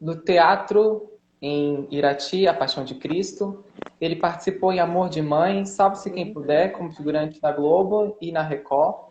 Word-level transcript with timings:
no 0.00 0.16
teatro 0.16 1.10
em 1.40 1.86
Irati, 1.90 2.46
A 2.46 2.54
Paixão 2.54 2.84
de 2.84 2.94
Cristo. 2.94 3.64
Ele 4.00 4.16
participou 4.16 4.72
em 4.72 4.80
Amor 4.80 5.08
de 5.08 5.22
Mãe, 5.22 5.64
Salve-se 5.64 6.10
Quem 6.10 6.32
Puder, 6.32 6.72
como 6.72 6.92
figurante 6.92 7.40
da 7.40 7.52
Globo 7.52 8.16
e 8.20 8.32
na 8.32 8.42
Record. 8.42 9.08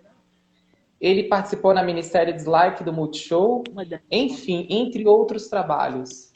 Ele 0.99 1.23
participou 1.23 1.73
na 1.73 1.83
minissérie 1.83 2.33
Dislike 2.33 2.83
do 2.83 2.91
Multishow. 2.91 3.63
Enfim, 4.11 4.67
entre 4.69 5.07
outros 5.07 5.47
trabalhos. 5.47 6.33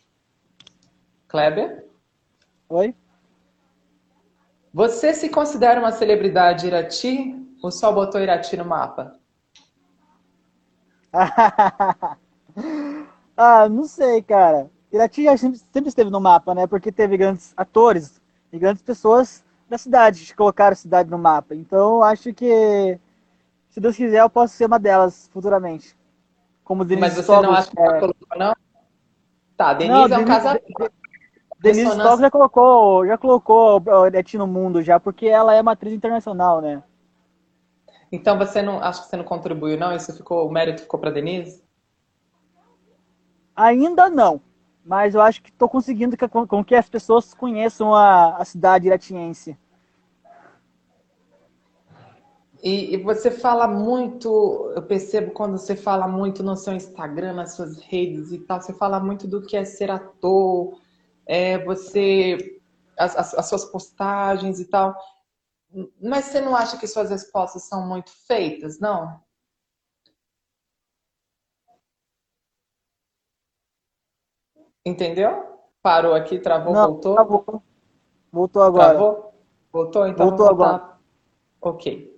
Kleber? 1.28 1.88
Oi? 2.70 2.96
Você 4.74 5.14
se 5.14 5.30
considera 5.30 5.80
uma 5.80 5.92
celebridade 5.92 6.68
Irati 6.68 7.36
ou 7.62 7.72
só 7.72 7.92
botou 7.92 8.22
Irati 8.22 8.56
no 8.56 8.66
mapa? 8.66 9.20
ah, 13.42 13.68
não 13.68 13.86
sei, 13.86 14.22
cara. 14.22 14.70
Irati 14.92 15.26
sempre, 15.38 15.60
sempre 15.72 15.90
esteve 15.90 16.10
no 16.12 16.20
mapa, 16.20 16.54
né? 16.54 16.68
Porque 16.68 16.92
teve 16.92 17.18
grandes 17.18 17.54
atores 17.58 18.22
e 18.54 18.60
grandes 18.60 18.84
pessoas 18.84 19.44
da 19.68 19.78
cidade 19.78 20.26
que 20.26 20.36
colocaram 20.36 20.74
a 20.74 20.76
cidade 20.76 21.10
no 21.10 21.18
mapa. 21.18 21.56
Então, 21.56 22.04
acho 22.04 22.34
que, 22.34 23.00
se 23.70 23.80
Deus 23.80 23.96
quiser, 23.96 24.22
eu 24.22 24.30
posso 24.30 24.54
ser 24.54 24.66
uma 24.66 24.78
delas 24.78 25.28
futuramente. 25.34 25.96
Como 26.64 26.86
Denise 26.86 27.02
Mas 27.02 27.14
você 27.14 27.22
Stogos, 27.22 27.44
não 27.48 27.54
acha 27.54 27.72
que 27.72 27.80
é... 27.80 28.00
colocou, 28.00 28.38
não? 28.38 28.54
Tá, 29.58 29.74
Denise 29.74 30.10
não, 30.10 30.18
é 30.18 30.20
um 30.20 30.26
casamento. 30.26 30.92
Denise 31.60 31.92
Stoggs 31.92 32.22
já 32.22 32.32
colocou, 32.32 33.08
já 33.08 33.18
colocou 33.18 33.82
o 33.86 34.08
Irati 34.08 34.38
no 34.38 34.48
mundo 34.48 34.82
já, 34.82 35.00
porque 35.00 35.28
ela 35.28 35.56
é 35.56 35.62
uma 35.62 35.72
atriz 35.72 35.94
internacional, 35.94 36.62
né? 36.62 36.84
Então 38.12 38.38
você 38.38 38.62
não 38.62 38.84
acha 38.84 39.02
que 39.02 39.08
você 39.08 39.18
não 39.18 39.24
contribuiu, 39.24 39.78
não? 39.78 39.96
Isso 39.96 40.16
ficou, 40.16 40.48
o 40.48 40.52
mérito 40.52 40.82
ficou 40.82 41.00
para 41.00 41.12
Denise? 41.12 41.64
Ainda 43.62 44.10
não, 44.10 44.42
mas 44.84 45.14
eu 45.14 45.22
acho 45.22 45.40
que 45.44 45.52
estou 45.52 45.70
conseguindo 45.70 46.18
que, 46.18 46.28
com, 46.28 46.48
com, 46.48 46.66
que 46.66 46.74
as 46.74 46.90
pessoas 46.90 47.32
conheçam 47.32 47.94
a, 47.94 48.38
a 48.38 48.44
cidade 48.44 48.88
iratiense. 48.88 49.56
E, 52.64 52.96
e, 52.96 52.98
você 52.98 53.30
fala 53.30 53.68
muito, 53.68 54.72
eu 54.76 54.82
percebo 54.82 55.32
quando 55.32 55.60
você 55.60 55.76
fala 55.76 56.08
muito 56.08 56.42
no 56.42 56.56
seu 56.56 56.74
Instagram, 56.74 57.34
nas 57.34 57.54
suas 57.54 57.78
redes 57.78 58.32
e 58.32 58.40
tal, 58.40 58.60
você 58.60 58.74
fala 58.74 59.00
muito 59.00 59.28
do 59.28 59.44
que 59.44 59.56
é 59.56 59.64
ser 59.64 59.92
ator, 59.92 60.80
é, 61.28 61.64
você, 61.64 62.60
as, 62.98 63.16
as, 63.16 63.34
as 63.36 63.46
suas 63.48 63.66
postagens 63.66 64.60
e 64.60 64.66
tal. 64.66 64.96
Mas 66.02 66.26
você 66.26 66.42
não 66.42 66.56
acha 66.56 66.78
que 66.78 66.88
suas 66.88 67.12
respostas 67.12 67.64
são 67.64 67.88
muito 67.88 68.12
feitas, 68.26 68.80
não? 68.80 69.22
Entendeu? 74.86 75.44
Parou 75.82 76.14
aqui, 76.14 76.40
travou, 76.40 76.74
não, 76.74 76.88
voltou? 76.88 77.14
Travou. 77.14 77.64
Voltou 78.32 78.64
agora. 78.64 78.90
Travou? 78.90 79.34
Voltou? 79.72 80.08
Então 80.08 80.28
voltou 80.30 80.48
agora. 80.48 80.98
Ok. 81.60 82.12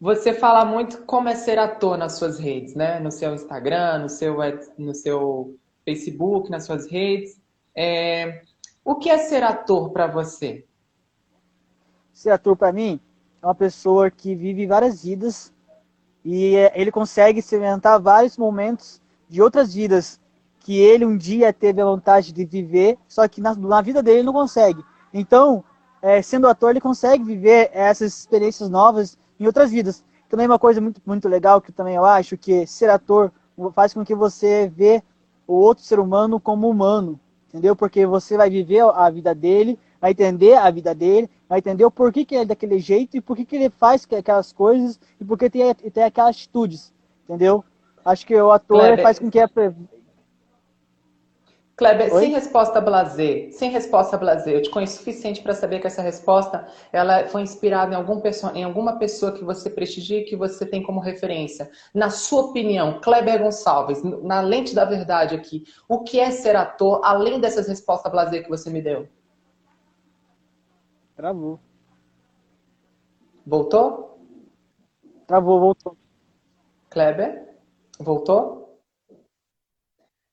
Você 0.00 0.32
fala 0.32 0.64
muito 0.64 1.02
como 1.04 1.28
é 1.28 1.34
ser 1.34 1.58
ator 1.58 1.96
nas 1.96 2.14
suas 2.14 2.38
redes, 2.38 2.74
né? 2.74 2.98
No 2.98 3.10
seu 3.10 3.34
Instagram, 3.34 4.00
no 4.00 4.08
seu, 4.08 4.36
no 4.76 4.94
seu 4.94 5.56
Facebook, 5.84 6.50
nas 6.50 6.64
suas 6.64 6.90
redes. 6.90 7.40
É... 7.74 8.42
O 8.84 8.96
que 8.96 9.08
é 9.08 9.18
ser 9.18 9.44
ator 9.44 9.90
para 9.90 10.08
você? 10.08 10.64
Ser 12.12 12.30
ator, 12.30 12.56
para 12.56 12.72
mim, 12.72 13.00
é 13.40 13.46
uma 13.46 13.54
pessoa 13.54 14.10
que 14.10 14.34
vive 14.34 14.66
várias 14.66 15.04
vidas 15.04 15.52
e 16.24 16.56
é, 16.56 16.72
ele 16.74 16.90
consegue 16.90 17.38
experimentar 17.38 18.00
vários 18.00 18.36
momentos 18.36 19.00
de 19.28 19.40
outras 19.40 19.74
vidas 19.74 20.20
que 20.62 20.78
ele 20.78 21.04
um 21.04 21.16
dia 21.16 21.52
teve 21.52 21.80
a 21.80 21.84
vontade 21.84 22.32
de 22.32 22.44
viver, 22.44 22.98
só 23.08 23.26
que 23.26 23.40
na, 23.40 23.54
na 23.54 23.80
vida 23.80 24.02
dele 24.02 24.18
ele 24.18 24.26
não 24.26 24.32
consegue. 24.32 24.82
Então, 25.12 25.64
é, 26.00 26.22
sendo 26.22 26.48
ator, 26.48 26.70
ele 26.70 26.80
consegue 26.80 27.22
viver 27.22 27.70
essas 27.72 28.18
experiências 28.18 28.68
novas 28.68 29.16
em 29.38 29.46
outras 29.46 29.70
vidas. 29.70 30.04
Também 30.28 30.46
uma 30.46 30.58
coisa 30.58 30.80
muito, 30.80 31.00
muito 31.04 31.28
legal 31.28 31.60
que 31.60 31.72
também 31.72 31.94
eu 31.94 32.04
acho 32.04 32.36
que 32.38 32.66
ser 32.66 32.88
ator 32.88 33.32
faz 33.74 33.92
com 33.92 34.04
que 34.04 34.14
você 34.14 34.72
vê 34.74 35.02
o 35.46 35.54
outro 35.54 35.84
ser 35.84 35.98
humano 35.98 36.40
como 36.40 36.68
humano, 36.68 37.20
entendeu? 37.48 37.76
Porque 37.76 38.06
você 38.06 38.36
vai 38.36 38.48
viver 38.48 38.82
a 38.82 39.10
vida 39.10 39.34
dele 39.34 39.78
vai 40.02 40.10
entender 40.10 40.54
a 40.54 40.68
vida 40.68 40.92
dele, 40.92 41.30
vai 41.48 41.60
entender 41.60 41.84
o 41.84 41.90
porquê 41.90 42.24
que 42.24 42.34
ele 42.34 42.42
é 42.42 42.46
daquele 42.46 42.80
jeito 42.80 43.16
e 43.16 43.20
por 43.20 43.36
que 43.36 43.54
ele 43.54 43.70
faz 43.70 44.04
aquelas 44.18 44.52
coisas 44.52 44.98
e 45.20 45.24
por 45.24 45.38
que 45.38 45.48
tem, 45.48 45.72
tem 45.72 46.02
aquelas 46.02 46.34
atitudes, 46.34 46.92
entendeu? 47.22 47.64
Acho 48.04 48.26
que 48.26 48.34
o 48.34 48.50
ator 48.50 48.80
Kleber, 48.80 49.00
faz 49.00 49.20
com 49.20 49.30
que... 49.30 49.38
A... 49.38 49.48
Kleber, 51.82 52.14
Oi? 52.14 52.20
sem 52.20 52.30
resposta 52.30 52.80
blazer, 52.80 53.52
sem 53.52 53.68
resposta 53.68 54.16
blazer, 54.16 54.54
eu 54.54 54.62
te 54.62 54.70
conheço 54.70 54.94
o 54.94 54.98
suficiente 54.98 55.42
para 55.42 55.52
saber 55.52 55.80
que 55.80 55.88
essa 55.88 56.00
resposta 56.00 56.64
ela 56.92 57.26
foi 57.26 57.42
inspirada 57.42 57.92
em, 57.92 57.96
algum 57.96 58.22
em 58.54 58.62
alguma 58.62 59.00
pessoa 59.00 59.32
que 59.32 59.42
você 59.42 59.68
prestigia 59.68 60.20
e 60.20 60.24
que 60.24 60.36
você 60.36 60.64
tem 60.64 60.80
como 60.80 61.00
referência. 61.00 61.68
Na 61.92 62.08
sua 62.08 62.42
opinião, 62.42 63.00
Kleber 63.00 63.42
Gonçalves, 63.42 64.00
na 64.04 64.40
lente 64.40 64.76
da 64.76 64.84
verdade 64.84 65.34
aqui, 65.34 65.64
o 65.88 66.04
que 66.04 66.20
é 66.20 66.30
ser 66.30 66.54
ator, 66.54 67.00
além 67.02 67.40
dessas 67.40 67.66
respostas 67.66 68.12
blazer 68.12 68.44
que 68.44 68.48
você 68.48 68.70
me 68.70 68.80
deu? 68.80 69.08
Travou. 71.16 71.58
Voltou? 73.44 74.20
Travou, 75.26 75.58
voltou. 75.58 75.96
Kleber? 76.90 77.56
Voltou? 77.98 78.61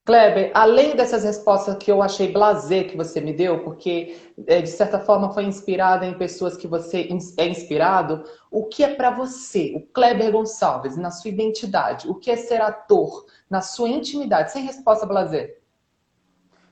Kleber, 0.09 0.49
além 0.55 0.95
dessas 0.95 1.23
respostas 1.23 1.75
que 1.77 1.91
eu 1.91 2.01
achei 2.01 2.33
blazer 2.33 2.89
que 2.89 2.97
você 2.97 3.21
me 3.21 3.31
deu, 3.31 3.59
porque 3.59 4.17
é, 4.47 4.59
de 4.59 4.67
certa 4.67 4.97
forma 4.97 5.31
foi 5.31 5.43
inspirada 5.43 6.03
em 6.03 6.17
pessoas 6.17 6.57
que 6.57 6.65
você 6.65 7.07
é 7.37 7.47
inspirado, 7.47 8.23
o 8.49 8.65
que 8.65 8.83
é 8.83 8.95
para 8.95 9.11
você, 9.11 9.71
o 9.75 9.81
Kleber 9.93 10.31
Gonçalves, 10.31 10.97
na 10.97 11.11
sua 11.11 11.29
identidade? 11.29 12.09
O 12.09 12.15
que 12.15 12.31
é 12.31 12.35
ser 12.35 12.59
ator, 12.59 13.27
na 13.47 13.61
sua 13.61 13.87
intimidade? 13.87 14.51
Sem 14.51 14.63
resposta 14.63 15.05
blazer. 15.05 15.61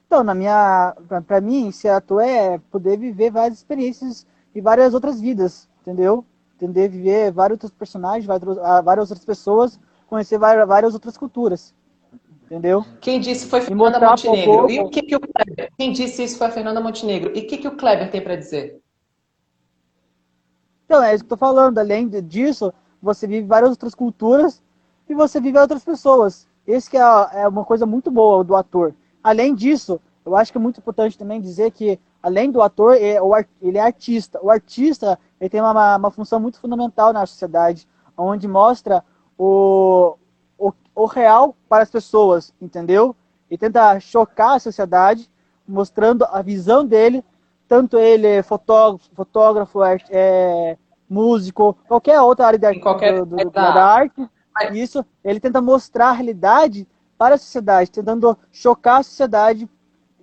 Então, 0.07 0.23
na 0.23 0.33
minha, 0.33 0.95
para 1.27 1.39
mim, 1.39 1.71
ser 1.71 1.89
ator 1.89 2.23
é 2.23 2.57
poder 2.71 2.97
viver 2.97 3.29
várias 3.29 3.59
experiências 3.59 4.25
e 4.55 4.59
várias 4.59 4.95
outras 4.95 5.21
vidas, 5.21 5.69
entendeu? 5.81 6.25
Entender 6.55 6.87
viver 6.87 7.31
vários 7.31 7.57
outros 7.57 7.71
personagens, 7.71 8.27
ah, 8.63 8.81
várias 8.81 9.11
outras 9.11 9.23
pessoas, 9.23 9.79
conhecer 10.07 10.39
várias, 10.39 10.67
várias 10.67 10.95
outras 10.95 11.15
culturas. 11.15 11.75
Entendeu? 12.47 12.85
Quem 13.01 13.19
disse 13.19 13.45
foi 13.45 13.59
Fernanda 13.59 13.99
Montenegro. 13.99 14.71
E 14.71 14.79
o 14.79 14.89
que, 14.89 15.01
que 15.01 15.15
o 15.15 15.19
Kleber? 15.19 15.69
Quem 15.77 15.91
disse 15.91 16.23
isso 16.23 16.37
foi 16.37 16.47
a 16.47 16.51
Fernanda 16.51 16.79
Montenegro. 16.79 17.35
E 17.35 17.41
o 17.41 17.47
que, 17.47 17.57
que 17.57 17.67
o 17.67 17.75
Kleber 17.75 18.09
tem 18.09 18.21
para 18.21 18.37
dizer? 18.37 18.79
Então, 20.85 21.03
é 21.03 21.13
isso 21.13 21.25
que 21.25 21.33
eu 21.33 21.37
tô 21.37 21.37
falando. 21.37 21.77
Além 21.77 22.07
disso, 22.07 22.73
você 23.01 23.27
vive 23.27 23.45
várias 23.45 23.71
outras 23.71 23.93
culturas 23.93 24.63
e 25.09 25.13
você 25.13 25.41
vive 25.41 25.59
outras 25.59 25.83
pessoas. 25.83 26.47
Esse 26.65 26.89
que 26.89 26.95
é, 26.95 27.01
é 27.33 27.47
uma 27.49 27.65
coisa 27.65 27.85
muito 27.85 28.09
boa 28.09 28.45
do 28.45 28.55
ator. 28.55 28.95
Além 29.21 29.53
disso, 29.53 29.99
eu 30.25 30.33
acho 30.33 30.49
que 30.49 30.57
é 30.57 30.61
muito 30.61 30.79
importante 30.79 31.17
também 31.17 31.41
dizer 31.41 31.71
que, 31.71 31.99
além 32.23 32.49
do 32.49 32.61
ator, 32.61 32.95
é 32.95 33.17
ele 33.61 33.77
é 33.77 33.81
artista. 33.81 34.39
O 34.41 34.49
artista 34.49 35.19
ele 35.39 35.49
tem 35.49 35.59
uma, 35.59 35.97
uma 35.97 36.11
função 36.11 36.39
muito 36.39 36.59
fundamental 36.61 37.11
na 37.11 37.25
sociedade, 37.25 37.85
onde 38.17 38.47
mostra 38.47 39.03
o, 39.37 40.15
o, 40.97 41.03
o 41.03 41.05
real 41.05 41.55
para 41.69 41.83
as 41.83 41.91
pessoas, 41.91 42.53
entendeu? 42.59 43.15
E 43.49 43.57
tenta 43.57 43.99
chocar 43.99 44.55
a 44.55 44.59
sociedade, 44.59 45.29
mostrando 45.67 46.25
a 46.25 46.41
visão 46.41 46.85
dele, 46.85 47.23
tanto 47.67 47.97
ele 47.97 48.27
é 48.27 48.43
fotógrafo, 48.43 49.09
fotógrafo 49.13 49.83
é, 49.83 50.77
músico, 51.09 51.77
qualquer 51.87 52.19
outra 52.21 52.47
área 52.47 52.59
da, 52.59 52.79
qualquer... 52.79 53.23
do, 53.23 53.25
do, 53.25 53.51
da 53.51 53.85
arte. 53.85 54.27
Isso, 54.73 55.05
ele 55.23 55.39
tenta 55.39 55.61
mostrar 55.61 56.09
a 56.09 56.13
realidade 56.13 56.87
para 57.17 57.35
a 57.35 57.37
sociedade, 57.37 57.91
tentando 57.91 58.37
chocar 58.51 58.99
a 58.99 59.03
sociedade 59.03 59.69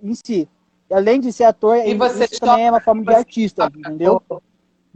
em 0.03 0.13
si. 0.13 0.49
Além 0.91 1.19
de 1.19 1.31
ser 1.33 1.45
ator, 1.45 1.77
e 1.77 1.95
você 1.95 2.25
isso 2.25 2.39
também 2.39 2.67
é 2.67 2.71
uma 2.71 2.81
forma 2.81 3.03
de 3.03 3.13
artista, 3.13 3.63
choca, 3.63 3.79
entendeu? 3.79 4.21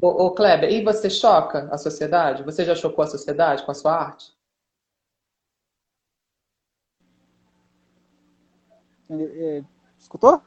Ô, 0.01 0.07
ô, 0.07 0.31
Kleber, 0.31 0.71
e 0.71 0.83
você 0.83 1.09
choca 1.09 1.67
a 1.71 1.77
sociedade? 1.77 2.43
Você 2.43 2.63
já 2.63 2.75
chocou 2.75 3.03
a 3.03 3.07
sociedade 3.07 3.63
com 3.63 3.71
a 3.71 3.73
sua 3.73 3.95
arte? 3.95 4.38
É, 9.09 9.63
escutou? 9.97 10.41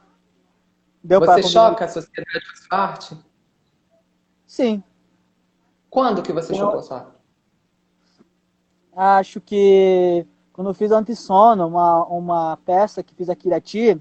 Deu 1.03 1.19
você 1.19 1.43
choca 1.43 1.85
a 1.85 1.87
sociedade 1.87 2.45
com 2.45 2.51
a 2.51 2.55
sua 2.55 2.77
arte? 2.77 3.17
Sim. 4.47 4.83
Quando 5.89 6.23
que 6.23 6.31
você 6.31 6.53
Eu... 6.53 6.57
chocou 6.57 6.79
a 6.79 6.83
sua? 6.83 7.13
Acho 8.95 9.41
que 9.41 10.25
quando 10.53 10.69
eu 10.69 10.73
fiz 10.73 10.91
Antissono, 10.91 11.67
uma, 11.67 12.05
uma 12.05 12.57
peça 12.57 13.01
que 13.01 13.15
fiz 13.15 13.27
aqui 13.27 13.47
Irati, 13.47 13.99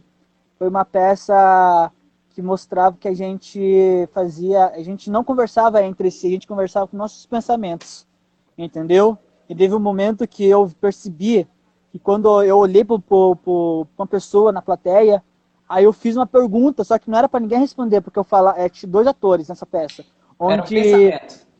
foi 0.58 0.68
uma 0.68 0.84
peça 0.84 1.90
que 2.30 2.42
mostrava 2.42 2.96
que 2.98 3.08
a 3.08 3.14
gente 3.14 4.08
fazia, 4.12 4.66
a 4.66 4.82
gente 4.82 5.10
não 5.10 5.24
conversava 5.24 5.82
entre 5.82 6.10
si, 6.10 6.26
a 6.26 6.30
gente 6.30 6.46
conversava 6.46 6.86
com 6.86 6.96
nossos 6.96 7.26
pensamentos, 7.26 8.06
entendeu? 8.56 9.18
E 9.48 9.54
teve 9.54 9.74
um 9.74 9.80
momento 9.80 10.26
que 10.26 10.44
eu 10.44 10.70
percebi 10.80 11.48
que 11.92 11.98
quando 11.98 12.42
eu 12.42 12.56
olhei 12.56 12.82
para 12.82 12.96
uma 12.96 14.06
pessoa 14.08 14.50
na 14.50 14.62
plateia, 14.62 15.22
aí 15.68 15.84
eu 15.84 15.92
fiz 15.92 16.16
uma 16.16 16.26
pergunta, 16.26 16.82
só 16.82 16.98
que 16.98 17.10
não 17.10 17.18
era 17.18 17.28
para 17.28 17.38
ninguém 17.38 17.60
responder, 17.60 18.00
porque 18.00 18.18
eu 18.18 18.24
falava, 18.24 18.58
é, 18.58 18.66
tinha 18.66 18.90
dois 18.90 19.06
atores 19.06 19.46
nessa 19.46 19.66
peça. 19.66 20.02
Onde... 20.38 20.78
Era 20.78 21.22
um. 21.22 21.52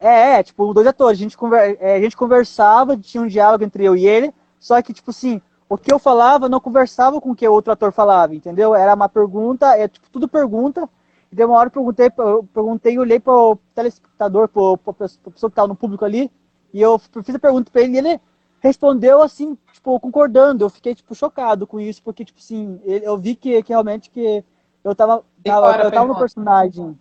É, 0.00 0.38
é, 0.38 0.42
tipo, 0.42 0.74
dois 0.74 0.86
atores. 0.86 1.18
A 1.18 1.22
gente, 1.22 1.36
conver... 1.36 1.78
É, 1.80 1.94
a 1.94 2.00
gente 2.00 2.16
conversava, 2.16 2.96
tinha 2.96 3.22
um 3.22 3.28
diálogo 3.28 3.62
entre 3.62 3.84
eu 3.84 3.94
e 3.94 4.04
ele, 4.04 4.34
só 4.58 4.82
que, 4.82 4.92
tipo 4.92 5.10
assim, 5.10 5.40
o 5.68 5.78
que 5.78 5.92
eu 5.92 5.98
falava 6.00 6.48
não 6.48 6.60
conversava 6.60 7.20
com 7.20 7.30
o 7.30 7.36
que 7.36 7.46
o 7.46 7.52
outro 7.52 7.72
ator 7.72 7.92
falava, 7.92 8.34
entendeu? 8.34 8.74
Era 8.74 8.94
uma 8.94 9.08
pergunta, 9.08 9.76
é 9.76 9.86
tipo, 9.86 10.10
tudo 10.10 10.26
pergunta. 10.26 10.88
E 11.30 11.36
de 11.36 11.44
uma 11.44 11.56
hora 11.56 11.68
eu 11.68 11.72
perguntei, 11.72 12.10
eu 12.18 12.48
perguntei 12.52 12.94
e 12.94 12.98
olhei 12.98 13.20
pro 13.20 13.56
telespectador, 13.76 14.48
pro, 14.48 14.76
pro, 14.76 14.92
pro 14.92 15.30
pessoa 15.30 15.50
que 15.50 15.56
tava 15.56 15.68
no 15.68 15.76
público 15.76 16.04
ali, 16.04 16.32
e 16.74 16.80
eu 16.80 16.98
fiz 16.98 17.34
a 17.34 17.38
pergunta 17.38 17.70
pra 17.70 17.82
ele 17.82 17.94
e 17.94 17.98
ele 17.98 18.20
respondeu 18.60 19.22
assim, 19.22 19.56
tipo, 19.72 19.98
concordando. 20.00 20.64
Eu 20.64 20.70
fiquei, 20.70 20.94
tipo, 20.94 21.14
chocado 21.14 21.66
com 21.66 21.80
isso, 21.80 22.02
porque, 22.02 22.24
tipo 22.24 22.38
assim, 22.38 22.80
eu 22.84 23.16
vi 23.16 23.34
que, 23.34 23.62
que 23.62 23.72
realmente 23.72 24.10
que 24.10 24.44
eu 24.84 24.94
tava, 24.94 25.24
tava 25.42 25.82
eu 25.82 25.90
tava 25.90 26.06
no 26.06 26.18
personagem. 26.18 26.98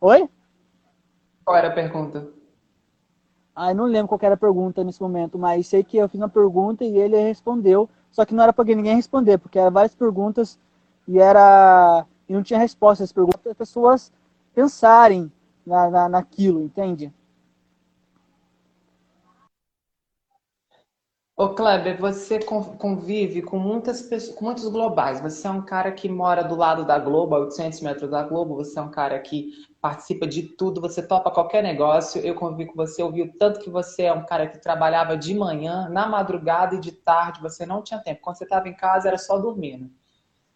Oi? 0.00 0.28
Qual 1.44 1.56
era 1.56 1.68
a 1.68 1.72
pergunta? 1.72 2.28
Ah, 3.54 3.72
eu 3.72 3.74
não 3.74 3.86
lembro 3.86 4.08
qual 4.08 4.20
era 4.22 4.34
a 4.34 4.38
pergunta 4.38 4.84
nesse 4.84 5.02
momento, 5.02 5.36
mas 5.36 5.66
sei 5.66 5.82
que 5.82 5.96
eu 5.96 6.08
fiz 6.08 6.20
uma 6.20 6.28
pergunta 6.28 6.84
e 6.84 6.96
ele 6.96 7.16
respondeu, 7.20 7.88
só 8.10 8.24
que 8.24 8.32
não 8.32 8.44
era 8.44 8.52
para 8.52 8.64
ninguém 8.64 8.94
responder, 8.94 9.36
porque 9.38 9.58
eram 9.58 9.72
várias 9.72 9.96
perguntas 9.96 10.58
e 11.08 11.18
era 11.18 12.06
e 12.28 12.32
não 12.32 12.42
tinha 12.42 12.58
resposta 12.58 13.02
às 13.02 13.10
perguntas, 13.10 13.46
as 13.46 13.56
pessoas 13.56 14.12
pensarem 14.54 15.32
na, 15.66 15.90
na, 15.90 16.08
naquilo, 16.08 16.62
entende? 16.62 17.12
Ô 21.40 21.50
Kleber, 21.50 22.00
você 22.00 22.40
convive 22.40 23.42
com 23.42 23.60
muitas 23.60 24.02
pessoas, 24.02 24.34
com 24.34 24.46
muitos 24.46 24.66
globais. 24.66 25.20
Você 25.20 25.46
é 25.46 25.50
um 25.50 25.64
cara 25.64 25.92
que 25.92 26.08
mora 26.08 26.42
do 26.42 26.56
lado 26.56 26.84
da 26.84 26.98
Globo, 26.98 27.36
a 27.36 27.38
800 27.38 27.80
metros 27.80 28.10
da 28.10 28.24
Globo. 28.24 28.56
Você 28.56 28.76
é 28.76 28.82
um 28.82 28.90
cara 28.90 29.16
que 29.20 29.52
participa 29.80 30.26
de 30.26 30.42
tudo, 30.42 30.80
você 30.80 31.00
topa 31.00 31.30
qualquer 31.30 31.62
negócio. 31.62 32.20
Eu 32.22 32.34
convivi 32.34 32.66
com 32.66 32.74
você, 32.74 33.00
eu 33.02 33.12
vi 33.12 33.22
o 33.22 33.32
tanto 33.38 33.60
que 33.60 33.70
você 33.70 34.02
é 34.02 34.12
um 34.12 34.26
cara 34.26 34.48
que 34.48 34.58
trabalhava 34.58 35.16
de 35.16 35.32
manhã, 35.32 35.88
na 35.88 36.08
madrugada 36.08 36.74
e 36.74 36.80
de 36.80 36.90
tarde. 36.90 37.40
Você 37.40 37.64
não 37.64 37.84
tinha 37.84 38.00
tempo. 38.00 38.20
Quando 38.20 38.36
você 38.36 38.42
estava 38.42 38.68
em 38.68 38.74
casa, 38.74 39.06
era 39.06 39.16
só 39.16 39.38
dormindo. 39.38 39.88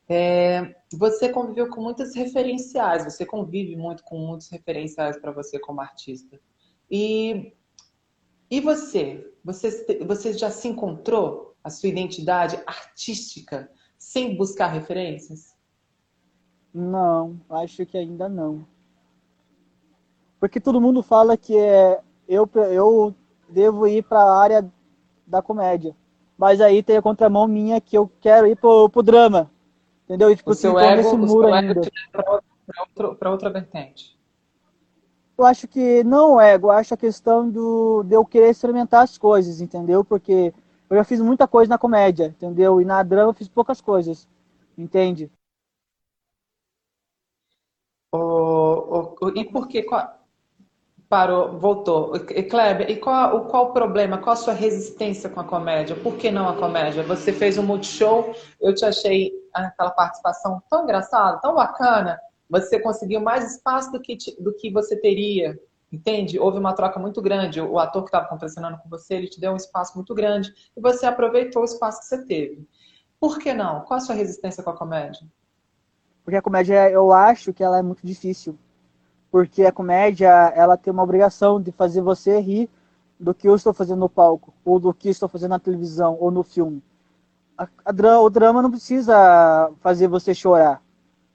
É, 0.08 0.74
você 0.92 1.28
conviveu 1.28 1.68
com 1.68 1.80
muitas 1.80 2.12
referenciais, 2.16 3.04
você 3.04 3.24
convive 3.24 3.76
muito 3.76 4.02
com 4.02 4.18
muitos 4.18 4.48
referenciais 4.48 5.16
para 5.16 5.30
você 5.30 5.60
como 5.60 5.80
artista. 5.80 6.40
E 6.90 7.52
e 8.50 8.60
você? 8.60 9.31
Você? 9.44 9.98
Você 10.06 10.32
já 10.32 10.50
se 10.50 10.68
encontrou 10.68 11.54
a 11.62 11.70
sua 11.70 11.88
identidade 11.88 12.60
artística 12.66 13.70
sem 13.98 14.36
buscar 14.36 14.68
referências? 14.68 15.54
Não, 16.72 17.40
acho 17.50 17.84
que 17.84 17.98
ainda 17.98 18.28
não. 18.28 18.66
Porque 20.40 20.60
todo 20.60 20.80
mundo 20.80 21.02
fala 21.02 21.36
que 21.36 21.56
é, 21.56 22.00
eu, 22.28 22.48
eu 22.54 23.14
devo 23.48 23.86
ir 23.86 24.02
para 24.02 24.20
a 24.20 24.40
área 24.40 24.72
da 25.26 25.42
comédia. 25.42 25.94
Mas 26.36 26.60
aí 26.60 26.82
tem 26.82 26.96
a 26.96 27.02
contramão 27.02 27.46
minha 27.46 27.80
que 27.80 27.96
eu 27.96 28.10
quero 28.20 28.46
ir 28.46 28.56
pro, 28.56 28.88
pro 28.88 29.02
drama. 29.02 29.50
Entendeu? 30.04 30.30
E, 30.30 30.36
tipo, 30.36 30.50
o 30.50 30.54
seu 30.54 30.78
ego, 30.78 31.00
esse 31.00 31.16
muro 31.16 31.52
ainda. 31.52 31.80
Para 33.18 33.30
outra 33.30 33.50
vertente 33.50 34.20
eu 35.36 35.46
acho 35.46 35.66
que 35.66 36.04
não 36.04 36.40
é 36.40 36.54
ego, 36.54 36.68
eu 36.68 36.72
acho 36.72 36.94
a 36.94 36.96
questão 36.96 37.48
do, 37.48 38.02
de 38.04 38.14
eu 38.14 38.24
querer 38.24 38.50
experimentar 38.50 39.02
as 39.02 39.18
coisas, 39.18 39.60
entendeu? 39.60 40.04
Porque 40.04 40.52
eu 40.88 40.96
já 40.96 41.04
fiz 41.04 41.20
muita 41.20 41.48
coisa 41.48 41.70
na 41.70 41.78
comédia, 41.78 42.26
entendeu? 42.26 42.80
E 42.80 42.84
na 42.84 43.02
drama 43.02 43.30
eu 43.30 43.34
fiz 43.34 43.48
poucas 43.48 43.80
coisas, 43.80 44.28
entende? 44.76 45.30
Oh, 48.14 49.16
oh, 49.20 49.28
e 49.30 49.44
por 49.44 49.66
que 49.68 49.82
parou, 51.08 51.58
voltou? 51.58 52.14
E 52.16 52.42
Kleber, 52.42 52.90
e 52.90 52.96
qual, 52.96 53.46
qual 53.46 53.70
o 53.70 53.72
problema? 53.72 54.18
Qual 54.18 54.34
a 54.34 54.36
sua 54.36 54.52
resistência 54.52 55.30
com 55.30 55.40
a 55.40 55.44
comédia? 55.44 55.96
Por 55.96 56.16
que 56.16 56.30
não 56.30 56.48
a 56.48 56.56
comédia? 56.56 57.02
Você 57.02 57.32
fez 57.32 57.56
um 57.56 57.62
multishow, 57.62 58.34
eu 58.60 58.74
te 58.74 58.84
achei 58.84 59.32
aquela 59.52 59.90
participação 59.90 60.62
tão 60.70 60.84
engraçada, 60.84 61.38
tão 61.38 61.54
bacana, 61.54 62.20
você 62.52 62.78
conseguiu 62.78 63.18
mais 63.18 63.54
espaço 63.54 63.90
do 63.90 63.98
que, 63.98 64.14
do 64.38 64.52
que 64.52 64.70
você 64.70 64.94
teria, 64.94 65.58
entende? 65.90 66.38
Houve 66.38 66.58
uma 66.58 66.74
troca 66.74 67.00
muito 67.00 67.22
grande. 67.22 67.62
O 67.62 67.78
ator 67.78 68.02
que 68.02 68.08
estava 68.08 68.28
contracenando 68.28 68.76
com 68.76 68.90
você, 68.90 69.14
ele 69.14 69.28
te 69.28 69.40
deu 69.40 69.52
um 69.52 69.56
espaço 69.56 69.96
muito 69.96 70.14
grande 70.14 70.52
e 70.76 70.80
você 70.80 71.06
aproveitou 71.06 71.62
o 71.62 71.64
espaço 71.64 72.00
que 72.00 72.06
você 72.06 72.26
teve. 72.26 72.68
Por 73.18 73.38
que 73.38 73.54
não? 73.54 73.80
Qual 73.80 73.96
a 73.96 74.00
sua 74.00 74.14
resistência 74.14 74.62
com 74.62 74.68
a 74.68 74.76
comédia? 74.76 75.26
Porque 76.22 76.36
a 76.36 76.42
comédia, 76.42 76.90
eu 76.90 77.10
acho 77.10 77.54
que 77.54 77.64
ela 77.64 77.78
é 77.78 77.82
muito 77.82 78.06
difícil. 78.06 78.58
Porque 79.30 79.64
a 79.64 79.72
comédia, 79.72 80.28
ela 80.54 80.76
tem 80.76 80.92
uma 80.92 81.02
obrigação 81.02 81.58
de 81.58 81.72
fazer 81.72 82.02
você 82.02 82.38
rir 82.38 82.68
do 83.18 83.32
que 83.32 83.48
eu 83.48 83.54
estou 83.54 83.72
fazendo 83.72 84.00
no 84.00 84.10
palco, 84.10 84.52
ou 84.62 84.78
do 84.78 84.92
que 84.92 85.08
estou 85.08 85.28
fazendo 85.28 85.50
na 85.52 85.58
televisão, 85.58 86.18
ou 86.20 86.30
no 86.30 86.42
filme. 86.42 86.82
A, 87.56 87.66
a, 87.84 88.20
o 88.20 88.28
drama 88.28 88.60
não 88.60 88.70
precisa 88.70 89.72
fazer 89.80 90.06
você 90.06 90.34
chorar. 90.34 90.82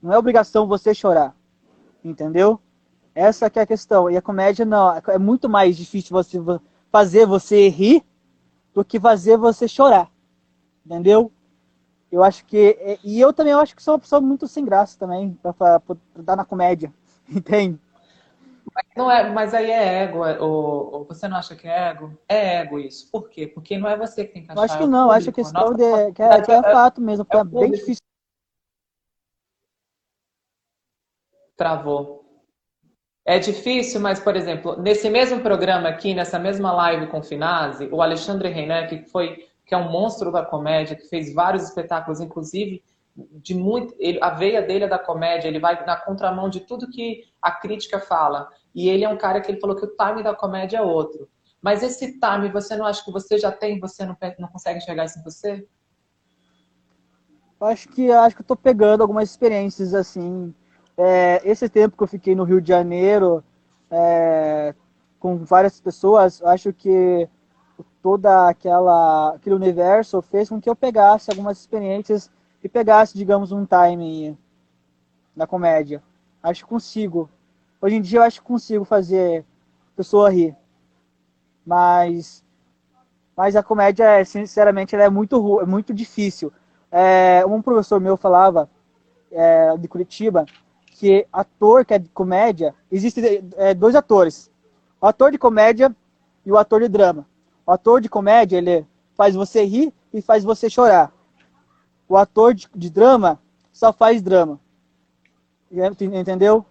Não 0.02 0.12
é 0.12 0.18
obrigação 0.18 0.66
você 0.66 0.94
chorar. 0.94 1.34
Entendeu? 2.04 2.60
Essa 3.14 3.50
que 3.50 3.58
é 3.58 3.62
a 3.62 3.66
questão. 3.66 4.10
E 4.10 4.16
a 4.16 4.22
comédia 4.22 4.64
não, 4.64 4.94
é 4.94 5.18
muito 5.18 5.48
mais 5.48 5.76
difícil 5.76 6.10
você 6.10 6.38
fazer 6.90 7.26
você 7.26 7.68
rir 7.68 8.04
do 8.72 8.84
que 8.84 9.00
fazer 9.00 9.36
você 9.36 9.66
chorar. 9.66 10.10
Entendeu? 10.86 11.32
Eu 12.10 12.22
acho 12.22 12.44
que 12.46 12.78
é, 12.80 12.98
e 13.04 13.20
eu 13.20 13.32
também 13.32 13.52
acho 13.52 13.76
que 13.76 13.82
sou 13.82 13.94
uma 13.94 14.00
pessoa 14.00 14.20
muito 14.20 14.48
sem 14.48 14.64
graça 14.64 14.98
também 14.98 15.38
para 15.42 15.82
dar 16.16 16.36
na 16.36 16.44
comédia. 16.44 16.92
Entende? 17.28 17.78
Mas, 18.74 18.84
não 18.96 19.10
é, 19.10 19.28
mas 19.30 19.54
aí 19.54 19.70
é 19.70 20.02
ego, 20.04 20.24
é, 20.24 20.38
ou, 20.40 20.94
ou, 20.94 21.04
você 21.04 21.26
não 21.26 21.36
acha 21.36 21.56
que 21.56 21.66
é 21.66 21.88
ego? 21.90 22.16
É 22.28 22.56
ego 22.58 22.78
isso. 22.78 23.10
Por 23.10 23.28
quê? 23.28 23.46
Porque 23.46 23.76
não 23.76 23.88
é 23.88 23.96
você 23.96 24.24
que 24.24 24.34
tem 24.34 24.44
que 24.44 24.52
achar. 24.52 24.60
Eu 24.60 24.64
acho 24.64 24.78
que 24.78 24.86
não, 24.86 25.10
acho 25.10 25.26
que, 25.26 25.32
questão 25.32 25.72
de, 25.72 26.12
que, 26.12 26.22
é, 26.22 26.40
que 26.40 26.52
é 26.52 26.62
fato 26.62 27.00
mesmo, 27.00 27.26
é, 27.28 27.36
é 27.36 27.44
bem 27.44 27.72
difícil 27.72 28.02
Travou. 31.58 32.24
É 33.26 33.38
difícil, 33.38 34.00
mas, 34.00 34.18
por 34.18 34.34
exemplo, 34.36 34.80
nesse 34.80 35.10
mesmo 35.10 35.40
programa 35.40 35.90
aqui, 35.90 36.14
nessa 36.14 36.38
mesma 36.38 36.72
live 36.72 37.08
com 37.08 37.18
o 37.18 37.22
Finazzi, 37.22 37.86
o 37.92 38.00
Alexandre 38.00 38.48
Reiner, 38.48 38.88
que 38.88 39.04
foi 39.10 39.46
que 39.66 39.74
é 39.74 39.76
um 39.76 39.90
monstro 39.90 40.32
da 40.32 40.42
comédia, 40.42 40.96
que 40.96 41.06
fez 41.08 41.34
vários 41.34 41.64
espetáculos, 41.64 42.20
inclusive 42.20 42.82
de 43.14 43.54
muito, 43.54 43.94
ele, 43.98 44.18
a 44.22 44.30
veia 44.30 44.62
dele 44.62 44.84
é 44.84 44.88
da 44.88 44.98
comédia, 44.98 45.48
ele 45.48 45.58
vai 45.58 45.84
na 45.84 45.96
contramão 45.96 46.48
de 46.48 46.60
tudo 46.60 46.88
que 46.88 47.24
a 47.42 47.50
crítica 47.50 48.00
fala. 48.00 48.48
E 48.74 48.88
ele 48.88 49.04
é 49.04 49.08
um 49.08 49.18
cara 49.18 49.40
que 49.40 49.50
ele 49.50 49.60
falou 49.60 49.76
que 49.76 49.84
o 49.84 49.94
time 49.94 50.22
da 50.22 50.34
comédia 50.34 50.78
é 50.78 50.82
outro. 50.82 51.28
Mas 51.60 51.82
esse 51.82 52.18
time, 52.18 52.48
você 52.50 52.76
não 52.76 52.86
acha 52.86 53.04
que 53.04 53.10
você 53.10 53.36
já 53.36 53.50
tem, 53.50 53.80
você 53.80 54.06
não, 54.06 54.16
não 54.38 54.48
consegue 54.48 54.78
enxergar 54.78 55.04
isso 55.04 55.18
em 55.18 55.24
você? 55.24 55.66
Acho 57.60 57.88
que 57.88 58.10
acho 58.10 58.36
que 58.36 58.42
eu 58.42 58.46
tô 58.46 58.56
pegando 58.56 59.02
algumas 59.02 59.28
experiências 59.28 59.92
assim 59.92 60.54
é, 60.98 61.40
esse 61.44 61.68
tempo 61.68 61.96
que 61.96 62.02
eu 62.02 62.08
fiquei 62.08 62.34
no 62.34 62.42
Rio 62.42 62.60
de 62.60 62.68
Janeiro 62.68 63.42
é, 63.88 64.74
com 65.20 65.38
várias 65.38 65.80
pessoas, 65.80 66.42
acho 66.42 66.72
que 66.72 67.28
toda 68.02 68.48
aquela 68.48 69.34
aquele 69.34 69.54
universo 69.54 70.20
fez 70.20 70.48
com 70.48 70.60
que 70.60 70.68
eu 70.68 70.74
pegasse 70.74 71.30
algumas 71.30 71.58
experiências 71.60 72.30
e 72.62 72.68
pegasse, 72.68 73.16
digamos, 73.16 73.52
um 73.52 73.64
time 73.64 74.36
na 75.36 75.46
comédia. 75.46 76.02
Acho 76.42 76.64
que 76.64 76.68
consigo. 76.68 77.30
Hoje 77.80 77.94
em 77.94 78.02
dia 78.02 78.18
eu 78.18 78.22
acho 78.24 78.40
que 78.40 78.46
consigo 78.46 78.84
fazer 78.84 79.44
pessoa 79.96 80.30
rir. 80.30 80.56
Mas 81.64 82.44
mas 83.36 83.54
a 83.54 83.62
comédia, 83.62 84.24
sinceramente, 84.24 84.96
ela 84.96 85.04
é 85.04 85.10
muito 85.10 85.60
é 85.60 85.66
muito 85.66 85.94
difícil. 85.94 86.52
É, 86.90 87.46
um 87.46 87.62
professor 87.62 88.00
meu 88.00 88.16
falava 88.16 88.68
é, 89.30 89.76
de 89.76 89.86
Curitiba 89.86 90.44
que 90.98 91.24
ator 91.32 91.84
que 91.84 91.94
é 91.94 91.98
de 91.98 92.08
comédia, 92.08 92.74
existem 92.90 93.48
é, 93.56 93.72
dois 93.72 93.94
atores. 93.94 94.50
O 95.00 95.06
ator 95.06 95.30
de 95.30 95.38
comédia 95.38 95.94
e 96.44 96.50
o 96.50 96.58
ator 96.58 96.80
de 96.80 96.88
drama. 96.88 97.24
O 97.64 97.70
ator 97.70 98.00
de 98.00 98.08
comédia, 98.08 98.56
ele 98.56 98.84
faz 99.14 99.36
você 99.36 99.64
rir 99.64 99.94
e 100.12 100.20
faz 100.20 100.42
você 100.42 100.68
chorar. 100.68 101.12
O 102.08 102.16
ator 102.16 102.52
de, 102.52 102.68
de 102.74 102.90
drama 102.90 103.40
só 103.72 103.92
faz 103.92 104.20
drama. 104.20 104.58
Entendeu? 105.70 106.66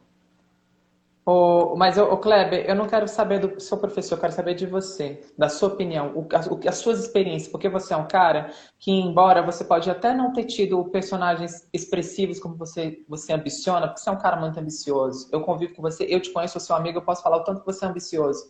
Oh, 1.29 1.75
mas, 1.75 1.97
o 1.97 2.15
Kleber, 2.15 2.65
eu 2.69 2.73
não 2.73 2.87
quero 2.87 3.05
saber 3.05 3.39
do 3.39 3.59
seu 3.59 3.77
professor, 3.77 4.15
eu 4.15 4.21
quero 4.21 4.31
saber 4.31 4.53
de 4.53 4.65
você, 4.65 5.19
da 5.37 5.49
sua 5.49 5.67
opinião, 5.67 6.13
o, 6.15 6.25
as 6.65 6.77
suas 6.77 7.01
experiências, 7.01 7.51
porque 7.51 7.67
você 7.67 7.93
é 7.93 7.97
um 7.97 8.07
cara 8.07 8.49
que, 8.79 8.89
embora 8.89 9.41
você 9.41 9.65
pode 9.65 9.91
até 9.91 10.13
não 10.13 10.31
ter 10.31 10.45
tido 10.45 10.81
personagens 10.85 11.67
expressivos 11.73 12.39
como 12.39 12.55
você, 12.55 13.03
você 13.09 13.33
ambiciona, 13.33 13.87
porque 13.87 13.99
você 13.99 14.07
é 14.07 14.13
um 14.13 14.17
cara 14.17 14.37
muito 14.37 14.57
ambicioso. 14.57 15.27
Eu 15.29 15.41
convivo 15.41 15.75
com 15.75 15.81
você, 15.81 16.05
eu 16.05 16.21
te 16.21 16.31
conheço, 16.31 16.53
sou 16.53 16.61
seu 16.61 16.77
amigo, 16.77 16.99
eu 16.99 17.03
posso 17.03 17.21
falar 17.21 17.35
o 17.35 17.43
tanto 17.43 17.59
que 17.59 17.65
você 17.65 17.83
é 17.83 17.89
ambicioso. 17.89 18.45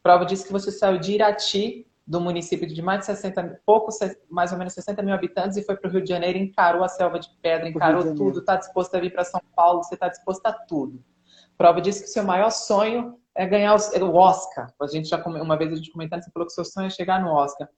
Prova 0.00 0.24
disso 0.24 0.46
que 0.46 0.52
você 0.52 0.70
saiu 0.70 1.00
de 1.00 1.14
Irati 1.14 1.88
do 2.06 2.20
município 2.20 2.68
de 2.68 2.80
mais 2.80 3.00
de 3.00 3.06
60, 3.06 3.62
pouco, 3.66 3.90
mais 4.30 4.52
ou 4.52 4.58
menos 4.58 4.74
60 4.74 5.02
mil 5.02 5.14
habitantes 5.14 5.56
e 5.56 5.64
foi 5.64 5.76
para 5.76 5.88
o 5.88 5.92
Rio 5.92 6.04
de 6.04 6.10
Janeiro, 6.10 6.38
encarou 6.38 6.84
a 6.84 6.88
selva 6.88 7.18
de 7.18 7.28
pedra, 7.42 7.68
encarou 7.68 8.14
tudo, 8.14 8.38
está 8.38 8.54
disposto 8.54 8.94
a 8.94 9.00
vir 9.00 9.12
para 9.12 9.24
São 9.24 9.40
Paulo, 9.56 9.82
você 9.82 9.94
está 9.94 10.06
disposto 10.06 10.46
a 10.46 10.52
tudo. 10.52 11.02
Prova 11.56 11.80
disso 11.80 12.00
que 12.02 12.08
o 12.08 12.12
seu 12.12 12.24
maior 12.24 12.50
sonho 12.50 13.18
é 13.34 13.46
ganhar 13.46 13.74
o 13.74 14.14
Oscar. 14.14 14.72
A 14.80 14.86
gente 14.86 15.08
já 15.08 15.22
uma 15.24 15.56
vez 15.56 15.72
a 15.72 15.76
gente 15.76 15.90
comentando, 15.90 16.22
você 16.22 16.30
falou 16.30 16.46
que 16.46 16.52
seu 16.52 16.64
sonho 16.64 16.86
é 16.86 16.90
chegar 16.90 17.22
no 17.22 17.30
Oscar. 17.30 17.68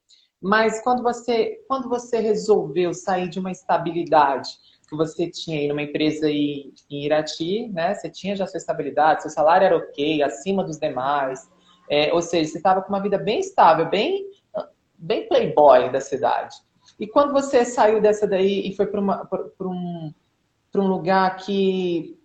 Mas 0.43 0.83
quando 0.83 1.03
você, 1.03 1.59
quando 1.69 1.89
você 1.89 2.19
resolveu 2.19 2.93
sair 2.93 3.29
de 3.29 3.39
uma 3.39 3.51
estabilidade 3.51 4.51
que 4.89 4.97
você 4.97 5.31
tinha 5.31 5.59
aí 5.59 5.69
numa 5.69 5.83
empresa 5.83 6.31
em 6.31 6.73
Irati, 6.91 7.69
né? 7.69 7.95
Você 7.95 8.11
tinha 8.11 8.37
já 8.37 8.47
sua 8.47 8.59
estabilidade, 8.59 9.23
seu 9.23 9.31
salário 9.31 9.65
era 9.65 9.77
ok, 9.77 10.23
acima 10.23 10.63
dos 10.63 10.79
demais. 10.79 11.51
É, 11.89 12.13
ou 12.13 12.21
seja, 12.21 12.51
você 12.51 12.59
estava 12.59 12.83
com 12.83 12.91
uma 12.91 13.01
vida 13.01 13.19
bem 13.19 13.41
estável, 13.41 13.89
bem, 13.89 14.27
bem 14.99 15.27
playboy 15.29 15.91
da 15.91 16.01
cidade. 16.01 16.57
E 16.99 17.07
quando 17.07 17.33
você 17.33 17.65
saiu 17.65 18.01
dessa 18.01 18.27
daí 18.27 18.69
e 18.69 18.77
foi 18.77 18.87
para 18.87 19.01
um, 19.01 20.13
um 20.77 20.87
lugar 20.87 21.37
que 21.37 22.19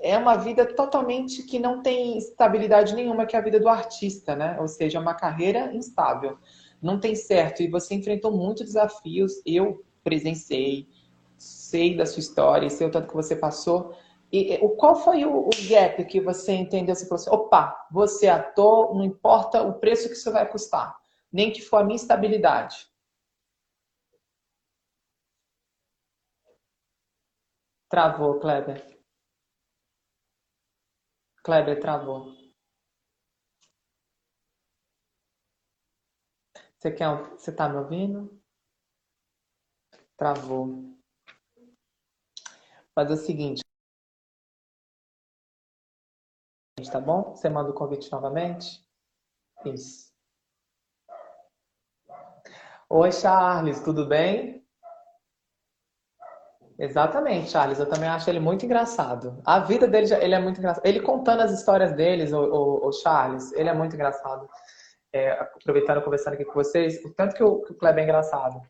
é 0.00 0.16
uma 0.16 0.36
vida 0.36 0.64
totalmente 0.66 1.42
que 1.42 1.58
não 1.58 1.82
tem 1.82 2.18
estabilidade 2.18 2.94
nenhuma, 2.94 3.26
que 3.26 3.36
é 3.36 3.38
a 3.38 3.42
vida 3.42 3.58
do 3.58 3.68
artista, 3.68 4.34
né? 4.36 4.56
Ou 4.60 4.68
seja, 4.68 4.98
é 4.98 5.00
uma 5.00 5.14
carreira 5.14 5.72
instável. 5.74 6.38
Não 6.80 7.00
tem 7.00 7.14
certo. 7.14 7.62
E 7.62 7.68
você 7.68 7.94
enfrentou 7.94 8.32
muitos 8.32 8.66
desafios. 8.66 9.40
Eu 9.44 9.84
presenciei, 10.04 10.88
sei 11.36 11.96
da 11.96 12.06
sua 12.06 12.20
história, 12.20 12.70
sei 12.70 12.86
o 12.86 12.90
tanto 12.90 13.08
que 13.08 13.14
você 13.14 13.34
passou. 13.36 13.94
E 14.30 14.58
qual 14.76 14.96
foi 14.96 15.24
o, 15.24 15.48
o 15.48 15.50
gap 15.68 16.04
que 16.04 16.20
você 16.20 16.52
entendeu? 16.52 16.94
Você 16.94 17.06
falou 17.06 17.20
assim, 17.20 17.30
opa, 17.30 17.86
você 17.90 18.26
é 18.26 18.30
ator, 18.30 18.94
não 18.94 19.04
importa 19.04 19.62
o 19.62 19.74
preço 19.74 20.08
que 20.08 20.14
isso 20.14 20.30
vai 20.30 20.46
custar, 20.46 20.94
nem 21.32 21.50
que 21.50 21.62
for 21.62 21.78
a 21.78 21.84
minha 21.84 21.96
estabilidade. 21.96 22.86
Travou, 27.88 28.38
Kleber. 28.38 28.97
Kleber 31.48 31.80
travou. 31.80 32.36
Você 36.76 36.90
quer, 36.90 37.08
você 37.30 37.50
tá 37.50 37.66
me 37.70 37.78
ouvindo? 37.78 38.38
Travou. 40.18 40.94
Faz 42.94 43.10
o 43.10 43.16
seguinte, 43.16 43.62
tá 46.92 47.00
bom? 47.00 47.34
Você 47.34 47.48
manda 47.48 47.70
o 47.70 47.74
convite 47.74 48.12
novamente? 48.12 48.86
Isso. 49.64 50.12
Oi, 52.90 53.10
Charles, 53.10 53.80
tudo 53.82 54.06
bem? 54.06 54.67
Exatamente, 56.78 57.50
Charles. 57.50 57.80
Eu 57.80 57.88
também 57.88 58.08
acho 58.08 58.30
ele 58.30 58.38
muito 58.38 58.64
engraçado. 58.64 59.40
A 59.44 59.58
vida 59.58 59.88
dele, 59.88 60.06
ele 60.14 60.34
é 60.34 60.38
muito 60.38 60.58
engraçado. 60.58 60.86
Ele 60.86 61.00
contando 61.00 61.40
as 61.40 61.50
histórias 61.50 61.92
deles, 61.92 62.32
o, 62.32 62.38
o, 62.40 62.88
o 62.88 62.92
Charles, 62.92 63.52
ele 63.52 63.68
é 63.68 63.74
muito 63.74 63.94
engraçado. 63.94 64.48
É, 65.12 65.32
aproveitando, 65.32 66.02
conversando 66.02 66.34
aqui 66.34 66.44
com 66.44 66.52
vocês, 66.52 67.02
o 67.04 67.12
tanto 67.14 67.34
que 67.34 67.42
o, 67.42 67.62
que 67.62 67.72
o 67.72 67.76
Kleber 67.76 68.02
é 68.02 68.04
engraçado. 68.04 68.60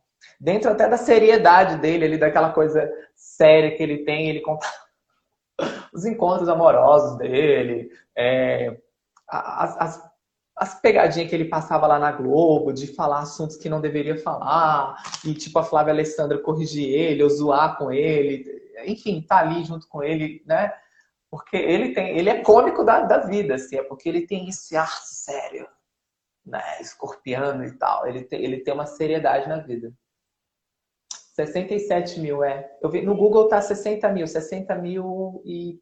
Dentro 0.40 0.70
até 0.70 0.88
da 0.88 0.96
seriedade 0.96 1.76
dele, 1.76 2.04
ele 2.04 2.18
daquela 2.18 2.52
coisa 2.52 2.90
séria 3.14 3.76
que 3.76 3.82
ele 3.82 4.04
tem, 4.04 4.28
ele 4.28 4.40
conta 4.40 4.66
os 5.92 6.06
encontros 6.06 6.48
amorosos 6.48 7.18
dele, 7.18 7.90
é, 8.16 8.74
as, 9.28 9.76
as 9.76 10.07
as 10.58 10.80
pegadinhas 10.80 11.28
que 11.28 11.34
ele 11.34 11.44
passava 11.44 11.86
lá 11.86 11.98
na 11.98 12.12
Globo, 12.12 12.72
de 12.72 12.88
falar 12.88 13.20
assuntos 13.20 13.56
que 13.56 13.68
não 13.68 13.80
deveria 13.80 14.18
falar, 14.18 15.00
e 15.24 15.32
tipo 15.34 15.58
a 15.58 15.64
Flávia 15.64 15.92
Alessandra 15.92 16.38
corrigir 16.38 16.88
ele, 16.88 17.22
ou 17.22 17.30
zoar 17.30 17.78
com 17.78 17.92
ele, 17.92 18.44
enfim, 18.84 19.22
tá 19.22 19.38
ali 19.38 19.64
junto 19.64 19.88
com 19.88 20.02
ele, 20.02 20.42
né? 20.46 20.72
Porque 21.30 21.56
ele 21.56 21.94
tem, 21.94 22.16
ele 22.16 22.30
é 22.30 22.42
cômico 22.42 22.84
da, 22.84 23.02
da 23.02 23.18
vida, 23.18 23.54
assim, 23.54 23.76
é 23.76 23.82
porque 23.82 24.08
ele 24.08 24.26
tem 24.26 24.48
esse 24.48 24.76
ar 24.76 24.90
sério, 25.02 25.68
né? 26.44 26.62
Escorpiano 26.80 27.64
e 27.64 27.72
tal. 27.72 28.06
Ele 28.06 28.24
tem, 28.24 28.42
ele 28.42 28.60
tem 28.60 28.72
uma 28.72 28.86
seriedade 28.86 29.48
na 29.48 29.58
vida. 29.58 29.92
67 31.34 32.18
mil, 32.18 32.42
é. 32.42 32.68
Eu 32.82 32.90
vi, 32.90 33.02
no 33.02 33.14
Google 33.14 33.48
tá 33.48 33.60
60 33.60 34.08
mil, 34.10 34.26
60 34.26 34.74
mil 34.76 35.42
e 35.44 35.80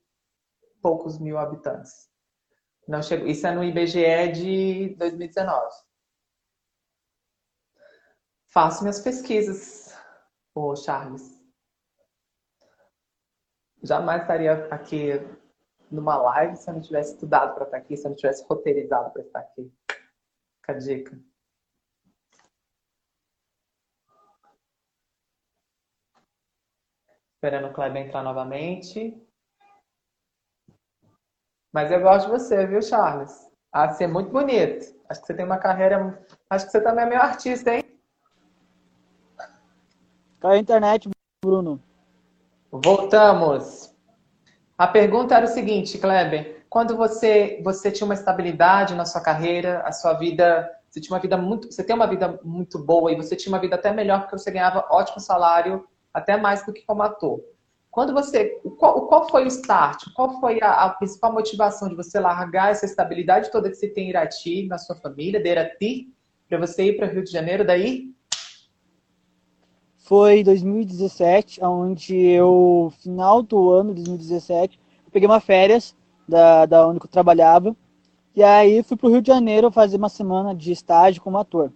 poucos 0.82 1.18
mil 1.18 1.38
habitantes. 1.38 2.10
Não 2.86 3.02
chegou. 3.02 3.26
Isso 3.26 3.46
é 3.46 3.52
no 3.52 3.64
IBGE 3.64 4.32
de 4.32 4.94
2019. 4.96 5.74
Faço 8.46 8.82
minhas 8.82 9.00
pesquisas, 9.00 9.94
ô 10.54 10.74
Charles. 10.76 11.36
Jamais 13.82 14.22
estaria 14.22 14.66
aqui 14.72 15.12
numa 15.90 16.16
live 16.16 16.56
se 16.56 16.70
eu 16.70 16.74
não 16.74 16.80
tivesse 16.80 17.14
estudado 17.14 17.54
para 17.54 17.64
estar 17.64 17.76
aqui, 17.76 17.96
se 17.96 18.06
eu 18.06 18.10
não 18.10 18.16
tivesse 18.16 18.44
roteirizado 18.44 19.12
para 19.12 19.22
estar 19.22 19.40
aqui. 19.40 19.72
Fica 20.60 20.72
a 20.72 20.78
dica. 20.78 21.20
Esperando 27.34 27.68
o 27.68 27.72
Kleber 27.74 28.06
entrar 28.06 28.22
novamente. 28.22 29.25
Mas 31.76 31.90
eu 31.90 32.00
gosto 32.00 32.24
de 32.24 32.32
você, 32.32 32.66
viu, 32.66 32.80
Charles? 32.80 33.50
Ah, 33.70 33.86
você 33.86 34.04
é 34.04 34.06
muito 34.06 34.30
bonito. 34.30 34.96
Acho 35.10 35.20
que 35.20 35.26
você 35.26 35.34
tem 35.34 35.44
uma 35.44 35.58
carreira. 35.58 36.24
Acho 36.48 36.64
que 36.64 36.72
você 36.72 36.80
também 36.80 37.04
é 37.04 37.08
meio 37.10 37.20
artista, 37.20 37.74
hein? 37.74 37.84
Caiu 40.40 40.54
a 40.54 40.58
internet, 40.58 41.10
Bruno. 41.44 41.78
Voltamos. 42.72 43.94
A 44.78 44.86
pergunta 44.86 45.34
era 45.34 45.44
o 45.44 45.48
seguinte, 45.48 45.98
Kleber. 45.98 46.64
Quando 46.70 46.96
você, 46.96 47.60
você 47.62 47.92
tinha 47.92 48.06
uma 48.06 48.14
estabilidade 48.14 48.94
na 48.94 49.04
sua 49.04 49.20
carreira, 49.20 49.82
a 49.82 49.92
sua 49.92 50.14
vida. 50.14 50.66
Você 50.88 50.98
tinha 50.98 51.14
uma 51.14 51.20
vida 51.20 51.36
muito. 51.36 51.70
Você 51.70 51.84
tem 51.84 51.94
uma 51.94 52.06
vida 52.06 52.40
muito 52.42 52.78
boa 52.78 53.12
e 53.12 53.16
você 53.16 53.36
tinha 53.36 53.52
uma 53.52 53.60
vida 53.60 53.76
até 53.76 53.92
melhor 53.92 54.20
porque 54.20 54.38
você 54.38 54.50
ganhava 54.50 54.86
ótimo 54.90 55.20
salário, 55.20 55.86
até 56.14 56.38
mais 56.38 56.64
do 56.64 56.72
que 56.72 56.86
como 56.86 57.02
ator. 57.02 57.38
Quando 57.96 58.12
você, 58.12 58.60
qual, 58.78 59.06
qual 59.06 59.26
foi 59.26 59.44
o 59.44 59.46
start? 59.46 60.12
Qual 60.14 60.38
foi 60.38 60.60
a, 60.60 60.84
a, 60.84 60.90
principal 60.90 61.32
motivação 61.32 61.88
de 61.88 61.94
você 61.94 62.20
largar 62.20 62.70
essa 62.70 62.84
estabilidade 62.84 63.50
toda 63.50 63.70
que 63.70 63.74
você 63.74 63.88
tem 63.88 64.04
em 64.04 64.10
Irati, 64.10 64.66
na 64.66 64.76
sua 64.76 64.94
família, 64.96 65.42
de 65.42 65.48
Irati, 65.48 66.12
para 66.46 66.58
você 66.58 66.88
ir 66.88 66.98
para 66.98 67.06
o 67.06 67.10
Rio 67.10 67.24
de 67.24 67.30
Janeiro 67.30 67.64
daí? 67.64 68.12
Foi 69.96 70.44
2017, 70.44 71.64
onde 71.64 72.14
eu, 72.14 72.92
final 73.02 73.42
do 73.42 73.70
ano 73.70 73.94
de 73.94 74.02
2017, 74.02 74.78
eu 75.06 75.10
peguei 75.10 75.26
uma 75.26 75.40
férias 75.40 75.96
da, 76.28 76.66
da 76.66 76.86
onde 76.86 77.00
eu 77.02 77.08
trabalhava, 77.08 77.74
e 78.34 78.42
aí 78.42 78.82
fui 78.82 78.98
para 78.98 79.06
o 79.06 79.10
Rio 79.10 79.22
de 79.22 79.28
Janeiro 79.28 79.70
fazer 79.70 79.96
uma 79.96 80.10
semana 80.10 80.54
de 80.54 80.70
estágio 80.70 81.22
como 81.22 81.38
ator. 81.38 81.72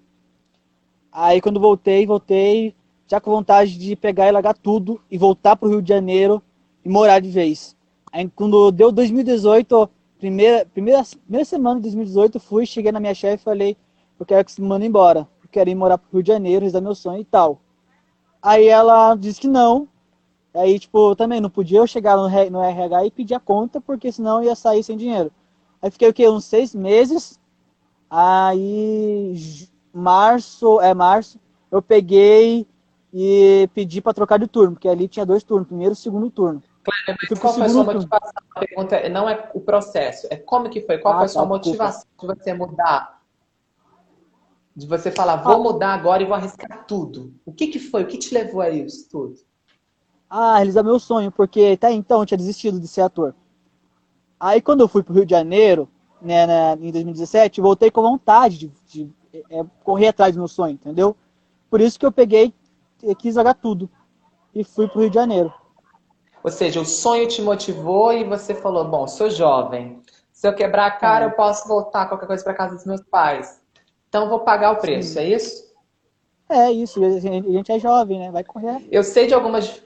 Aí 1.11 1.41
quando 1.41 1.59
voltei, 1.59 2.05
voltei 2.05 2.75
já 3.11 3.21
com 3.21 3.33
vontade 3.33 3.76
de 3.76 3.97
pegar 3.97 4.29
e 4.29 4.31
largar 4.31 4.57
tudo 4.57 5.00
e 5.11 5.19
voltar 5.19 5.57
para 5.57 5.67
o 5.67 5.71
Rio 5.73 5.83
de 5.83 5.88
Janeiro 5.88 6.40
e 6.85 6.88
morar 6.88 7.19
de 7.19 7.29
vez. 7.29 7.76
Aí, 8.12 8.31
quando 8.37 8.71
deu 8.71 8.93
2018, 8.93 9.90
primeira, 10.17 10.64
primeira, 10.64 11.02
primeira 11.25 11.45
semana 11.45 11.81
de 11.81 11.83
2018, 11.83 12.38
fui, 12.38 12.64
cheguei 12.64 12.93
na 12.93 13.00
minha 13.00 13.12
chefe 13.12 13.43
e 13.43 13.45
falei, 13.45 13.76
eu 14.19 14.25
quero 14.25 14.45
que 14.45 14.52
se 14.52 14.62
manda 14.62 14.87
embora, 14.87 15.26
eu 15.43 15.49
quero 15.50 15.69
ir 15.69 15.75
morar 15.75 15.99
para 15.99 16.07
o 16.07 16.12
Rio 16.12 16.23
de 16.23 16.29
Janeiro, 16.29 16.61
realizar 16.61 16.81
meu 16.81 16.95
sonho 16.95 17.21
e 17.21 17.25
tal. 17.25 17.61
Aí 18.40 18.69
ela 18.69 19.17
disse 19.17 19.40
que 19.40 19.49
não, 19.49 19.88
aí, 20.55 20.79
tipo, 20.79 21.17
também 21.17 21.40
não 21.40 21.50
podia 21.50 21.81
eu 21.81 21.88
chegar 21.88 22.17
no, 22.17 22.29
no 22.29 22.62
RH 22.62 23.07
e 23.07 23.11
pedir 23.11 23.35
a 23.35 23.40
conta, 23.40 23.81
porque 23.81 24.12
senão 24.12 24.38
eu 24.38 24.50
ia 24.50 24.55
sair 24.55 24.85
sem 24.85 24.97
dinheiro. 24.97 25.33
Aí 25.83 25.90
fiquei 25.90 26.09
o 26.09 26.14
quê? 26.14 26.29
Uns 26.29 26.45
seis 26.45 26.76
meses. 26.76 27.40
Aí, 28.09 29.35
março, 29.93 30.81
é 30.81 30.95
março, 30.95 31.40
eu 31.73 31.83
peguei 31.83 32.69
e 33.12 33.69
pedi 33.75 34.00
para 34.00 34.14
trocar 34.14 34.38
de 34.38 34.47
turno, 34.47 34.73
porque 34.73 34.88
ali 34.88 35.09
tinha 35.09 35.26
dois 35.26 35.43
turnos, 35.43 35.67
primeiro 35.67 35.93
e 35.93 35.97
segundo 35.97 36.31
turno. 36.31 36.62
Claro, 36.83 37.19
mas 37.31 37.38
qual 37.38 37.55
foi 37.55 37.64
a 37.64 37.69
sua 37.69 37.85
motivação? 37.85 38.33
A 38.55 38.61
pergunta 38.61 39.09
não 39.09 39.29
é 39.29 39.50
o 39.55 39.61
processo, 39.61 40.26
é 40.31 40.37
como 40.37 40.71
que 40.71 40.81
foi? 40.81 40.99
Qual 40.99 41.14
ah, 41.14 41.17
foi 41.19 41.26
a 41.26 41.29
sua 41.29 41.43
tá, 41.43 41.49
motivação 41.49 42.07
desculpa. 42.09 42.37
de 42.37 42.43
você 42.43 42.55
mudar? 42.55 43.21
De 44.75 44.87
você 44.87 45.11
falar, 45.11 45.37
vou 45.37 45.55
ah. 45.55 45.59
mudar 45.59 45.95
agora 45.95 46.23
e 46.23 46.26
vou 46.26 46.35
arriscar 46.35 46.87
tudo. 46.87 47.35
O 47.45 47.52
que 47.52 47.67
que 47.67 47.79
foi? 47.79 48.05
O 48.05 48.07
que 48.07 48.17
te 48.17 48.33
levou 48.33 48.61
a 48.61 48.71
isso 48.71 49.09
tudo? 49.11 49.35
Ah, 50.29 50.57
realizar 50.57 50.83
meu 50.83 50.99
sonho, 50.99 51.31
porque 51.33 51.73
até 51.75 51.93
então 51.93 52.21
eu 52.21 52.26
tinha 52.26 52.38
desistido 52.38 52.79
de 52.79 52.87
ser 52.87 53.02
ator. 53.02 53.35
Aí 54.38 54.62
quando 54.62 54.81
eu 54.81 54.88
fui 54.88 55.02
pro 55.02 55.12
Rio 55.12 55.26
de 55.26 55.33
Janeiro, 55.33 55.88
né, 56.23 56.47
né 56.47 56.73
em 56.81 56.93
2017, 56.93 57.61
voltei 57.61 57.90
com 57.90 58.00
vontade 58.00 58.57
de, 58.59 58.73
de 58.87 59.12
é, 59.50 59.64
correr 59.85 60.09
atrás 60.09 60.35
do 60.35 60.38
meu 60.38 60.49
sonho, 60.49 60.75
entendeu? 60.75 61.17
Por 61.69 61.81
isso 61.81 61.99
que 61.99 62.07
eu 62.07 62.12
peguei 62.12 62.55
quis 63.19 63.35
jogar 63.35 63.54
tudo. 63.54 63.90
E 64.54 64.64
fui 64.64 64.88
pro 64.88 65.00
Rio 65.00 65.11
de 65.11 65.14
Janeiro. 65.14 65.52
Ou 66.42 66.50
seja, 66.50 66.80
o 66.80 66.85
sonho 66.85 67.28
te 67.28 67.42
motivou 67.42 68.12
e 68.12 68.25
você 68.25 68.54
falou: 68.54 68.85
bom, 68.85 69.07
sou 69.07 69.30
jovem. 69.30 70.02
Se 70.33 70.49
eu 70.49 70.54
quebrar 70.54 70.87
a 70.87 70.90
cara, 70.90 71.26
é. 71.26 71.28
eu 71.28 71.33
posso 71.33 71.69
voltar 71.69 72.07
qualquer 72.07 72.26
coisa 72.26 72.42
para 72.42 72.54
casa 72.54 72.75
dos 72.75 72.87
meus 72.87 73.02
pais. 73.02 73.61
Então 74.09 74.28
vou 74.28 74.40
pagar 74.40 74.73
o 74.73 74.76
preço, 74.76 75.14
Sim. 75.14 75.21
é 75.21 75.28
isso? 75.28 75.71
É 76.49 76.73
isso, 76.73 77.04
a 77.04 77.11
gente 77.21 77.71
é 77.71 77.78
jovem, 77.78 78.19
né? 78.19 78.30
Vai 78.33 78.42
correr. 78.42 78.85
Eu 78.90 79.04
sei 79.04 79.26
de 79.28 79.35
algumas. 79.35 79.80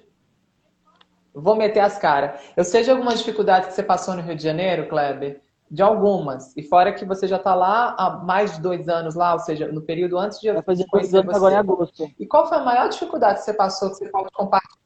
Vou 1.34 1.56
meter 1.56 1.80
as 1.80 1.98
caras. 1.98 2.40
Eu 2.56 2.64
sei 2.64 2.82
de 2.82 2.90
algumas 2.90 3.18
dificuldades 3.18 3.68
que 3.68 3.74
você 3.74 3.82
passou 3.82 4.14
no 4.14 4.22
Rio 4.22 4.36
de 4.36 4.42
Janeiro, 4.42 4.88
Kleber. 4.88 5.42
De 5.70 5.82
algumas. 5.82 6.56
E 6.56 6.62
fora 6.62 6.92
que 6.92 7.04
você 7.04 7.26
já 7.26 7.36
está 7.36 7.54
lá 7.54 7.96
há 7.98 8.18
mais 8.18 8.54
de 8.54 8.60
dois 8.60 8.88
anos 8.88 9.14
lá, 9.14 9.32
ou 9.32 9.40
seja, 9.40 9.66
no 9.72 9.82
período 9.82 10.18
antes 10.18 10.38
de. 10.40 10.52
Fazer 10.62 10.86
dois 10.92 11.14
anos 11.14 11.26
você. 11.26 11.36
agora 11.36 11.54
em 11.54 11.58
agosto. 11.58 12.10
E 12.18 12.26
qual 12.26 12.46
foi 12.46 12.58
a 12.58 12.62
maior 12.62 12.88
dificuldade 12.88 13.38
que 13.38 13.44
você 13.44 13.54
passou 13.54 13.90
que 13.90 13.96
você 13.96 14.08
pode 14.08 14.30
compartilhar? 14.32 14.84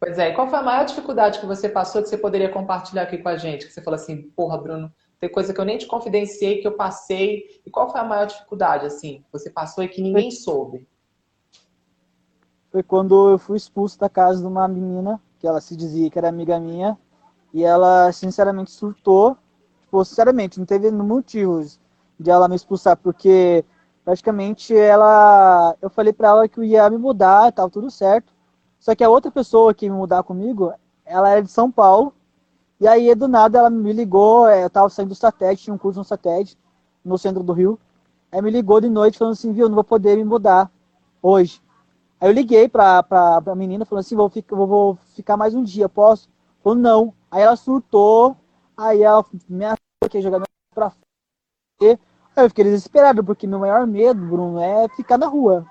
Pois 0.00 0.18
é, 0.18 0.30
e 0.30 0.34
qual 0.34 0.48
foi 0.48 0.58
a 0.58 0.62
maior 0.62 0.84
dificuldade 0.84 1.40
que 1.40 1.46
você 1.46 1.68
passou 1.68 2.02
que 2.02 2.08
você 2.08 2.18
poderia 2.18 2.50
compartilhar 2.50 3.02
aqui 3.02 3.18
com 3.18 3.28
a 3.28 3.36
gente? 3.36 3.66
Que 3.66 3.72
você 3.72 3.80
falou 3.80 3.96
assim, 3.96 4.22
porra, 4.36 4.58
Bruno, 4.58 4.92
tem 5.18 5.30
coisa 5.30 5.54
que 5.54 5.58
eu 5.58 5.64
nem 5.64 5.78
te 5.78 5.86
confidenciei, 5.86 6.60
que 6.60 6.66
eu 6.66 6.76
passei. 6.76 7.44
E 7.64 7.70
qual 7.70 7.90
foi 7.90 8.00
a 8.00 8.04
maior 8.04 8.26
dificuldade, 8.26 8.84
assim, 8.84 9.22
que 9.22 9.32
você 9.32 9.48
passou 9.48 9.82
e 9.82 9.88
que 9.88 10.02
ninguém 10.02 10.30
soube? 10.30 10.86
Foi 12.70 12.82
quando 12.82 13.30
eu 13.30 13.38
fui 13.38 13.56
expulso 13.56 13.98
da 13.98 14.10
casa 14.10 14.40
de 14.40 14.46
uma 14.46 14.68
menina, 14.68 15.18
que 15.38 15.46
ela 15.46 15.60
se 15.60 15.74
dizia 15.74 16.10
que 16.10 16.18
era 16.18 16.28
amiga 16.28 16.60
minha, 16.60 16.98
e 17.54 17.64
ela, 17.64 18.12
sinceramente, 18.12 18.72
surtou. 18.72 19.38
Tipo, 19.94 20.04
sinceramente, 20.04 20.58
não 20.58 20.66
teve 20.66 20.90
motivos 20.90 21.78
de 22.18 22.28
ela 22.28 22.48
me 22.48 22.56
expulsar, 22.56 22.96
porque 22.96 23.64
praticamente 24.04 24.76
ela. 24.76 25.76
Eu 25.80 25.88
falei 25.88 26.12
pra 26.12 26.28
ela 26.28 26.48
que 26.48 26.58
eu 26.58 26.64
ia 26.64 26.90
me 26.90 26.98
mudar, 26.98 27.52
tava 27.52 27.70
tudo 27.70 27.88
certo. 27.92 28.32
Só 28.80 28.92
que 28.92 29.04
a 29.04 29.08
outra 29.08 29.30
pessoa 29.30 29.72
que 29.72 29.86
ia 29.86 29.92
me 29.92 29.96
mudar 29.96 30.24
comigo, 30.24 30.74
ela 31.04 31.30
era 31.30 31.40
de 31.40 31.48
São 31.48 31.70
Paulo 31.70 32.12
e 32.80 32.88
aí, 32.88 33.14
do 33.14 33.28
nada, 33.28 33.58
ela 33.58 33.70
me 33.70 33.92
ligou, 33.92 34.48
é, 34.48 34.64
eu 34.64 34.70
tava 34.70 34.90
saindo 34.90 35.10
do 35.10 35.14
satélite, 35.14 35.62
tinha 35.62 35.74
um 35.74 35.78
curso 35.78 36.00
no 36.00 36.04
satélite, 36.04 36.58
no 37.04 37.16
centro 37.16 37.44
do 37.44 37.52
Rio. 37.52 37.78
Aí 38.32 38.42
me 38.42 38.50
ligou 38.50 38.80
de 38.80 38.88
noite 38.88 39.16
falando 39.16 39.34
assim, 39.34 39.52
viu, 39.52 39.68
não 39.68 39.76
vou 39.76 39.84
poder 39.84 40.16
me 40.16 40.24
mudar 40.24 40.68
hoje. 41.22 41.62
Aí 42.20 42.28
eu 42.28 42.32
liguei 42.32 42.68
pra, 42.68 43.00
pra, 43.04 43.40
pra 43.40 43.54
menina 43.54 43.84
falando 43.84 44.00
assim, 44.00 44.16
vou, 44.16 44.28
ficar, 44.28 44.56
vou, 44.56 44.66
vou 44.66 44.98
ficar 45.14 45.36
mais 45.36 45.54
um 45.54 45.62
dia, 45.62 45.88
posso? 45.88 46.28
Falou, 46.64 46.76
não. 46.76 47.14
Aí 47.30 47.42
ela 47.42 47.54
surtou, 47.54 48.36
aí 48.76 49.02
ela 49.02 49.24
me 49.48 49.64
achou 49.64 49.78
que 50.10 50.18
ia 50.18 50.22
jogar 50.22 50.42
pra 50.74 50.90
fora. 50.90 50.94
Aí 51.80 51.98
eu 52.44 52.48
fiquei 52.48 52.64
desesperado, 52.64 53.22
porque 53.22 53.46
meu 53.46 53.58
maior 53.58 53.86
medo, 53.86 54.20
Bruno, 54.20 54.60
é 54.60 54.88
ficar 54.88 55.18
na 55.18 55.26
rua. 55.26 55.66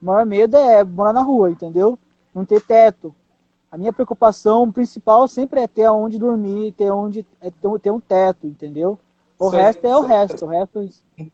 O 0.00 0.06
maior 0.06 0.26
medo 0.26 0.56
é 0.56 0.84
morar 0.84 1.12
na 1.12 1.22
rua, 1.22 1.50
entendeu? 1.50 1.98
Não 2.34 2.44
ter 2.44 2.60
teto 2.60 3.14
a 3.74 3.76
minha 3.76 3.92
preocupação 3.92 4.70
principal 4.70 5.26
sempre 5.26 5.58
é 5.60 5.66
ter 5.66 5.88
onde 5.88 6.16
dormir, 6.16 6.70
ter 6.74 6.92
onde 6.92 7.26
é 7.40 7.50
ter 7.50 7.90
um 7.90 7.98
teto, 7.98 8.46
entendeu? 8.46 9.00
O 9.36 9.48
resto 9.48 9.84
é 9.84 9.96
o 9.96 10.00
resto, 10.00 10.44
o 10.44 10.48
resto 10.48 10.88
é 11.18 11.26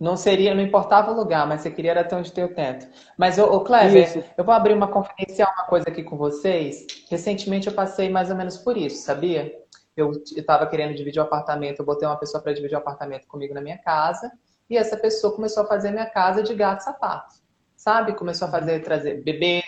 não 0.00 0.16
seria, 0.16 0.56
não 0.56 0.60
importava 0.60 1.12
o 1.12 1.14
lugar, 1.14 1.46
mas 1.46 1.60
você 1.60 1.70
queria 1.70 1.92
era 1.92 2.02
ter 2.02 2.16
onde 2.16 2.32
ter 2.32 2.44
o 2.44 2.52
teto. 2.52 2.88
Mas, 3.16 3.38
ô, 3.38 3.44
ô 3.44 3.60
Kleber, 3.60 4.08
isso. 4.08 4.24
eu 4.36 4.42
vou 4.42 4.52
abrir 4.52 4.74
uma 4.74 4.88
confidencial, 4.88 5.48
uma 5.56 5.66
coisa 5.66 5.88
aqui 5.88 6.02
com 6.02 6.16
vocês. 6.16 6.84
Recentemente 7.08 7.68
eu 7.68 7.72
passei 7.72 8.10
mais 8.10 8.28
ou 8.28 8.34
menos 8.34 8.58
por 8.58 8.76
isso, 8.76 9.04
sabia? 9.04 9.54
Eu 9.96 10.10
estava 10.36 10.66
querendo 10.66 10.94
dividir 10.94 11.20
o 11.20 11.22
apartamento, 11.22 11.80
eu 11.80 11.84
botei 11.84 12.06
uma 12.06 12.18
pessoa 12.18 12.42
para 12.42 12.52
dividir 12.52 12.74
o 12.74 12.78
apartamento 12.78 13.26
comigo 13.26 13.54
na 13.54 13.60
minha 13.60 13.78
casa, 13.78 14.30
e 14.68 14.76
essa 14.76 14.96
pessoa 14.96 15.34
começou 15.34 15.62
a 15.62 15.66
fazer 15.66 15.90
minha 15.90 16.06
casa 16.06 16.42
de 16.42 16.54
gato 16.54 16.80
sapato, 16.80 17.34
sabe? 17.76 18.14
Começou 18.14 18.48
a 18.48 18.50
fazer, 18.50 18.80
trazer 18.82 19.22
bebê, 19.22 19.62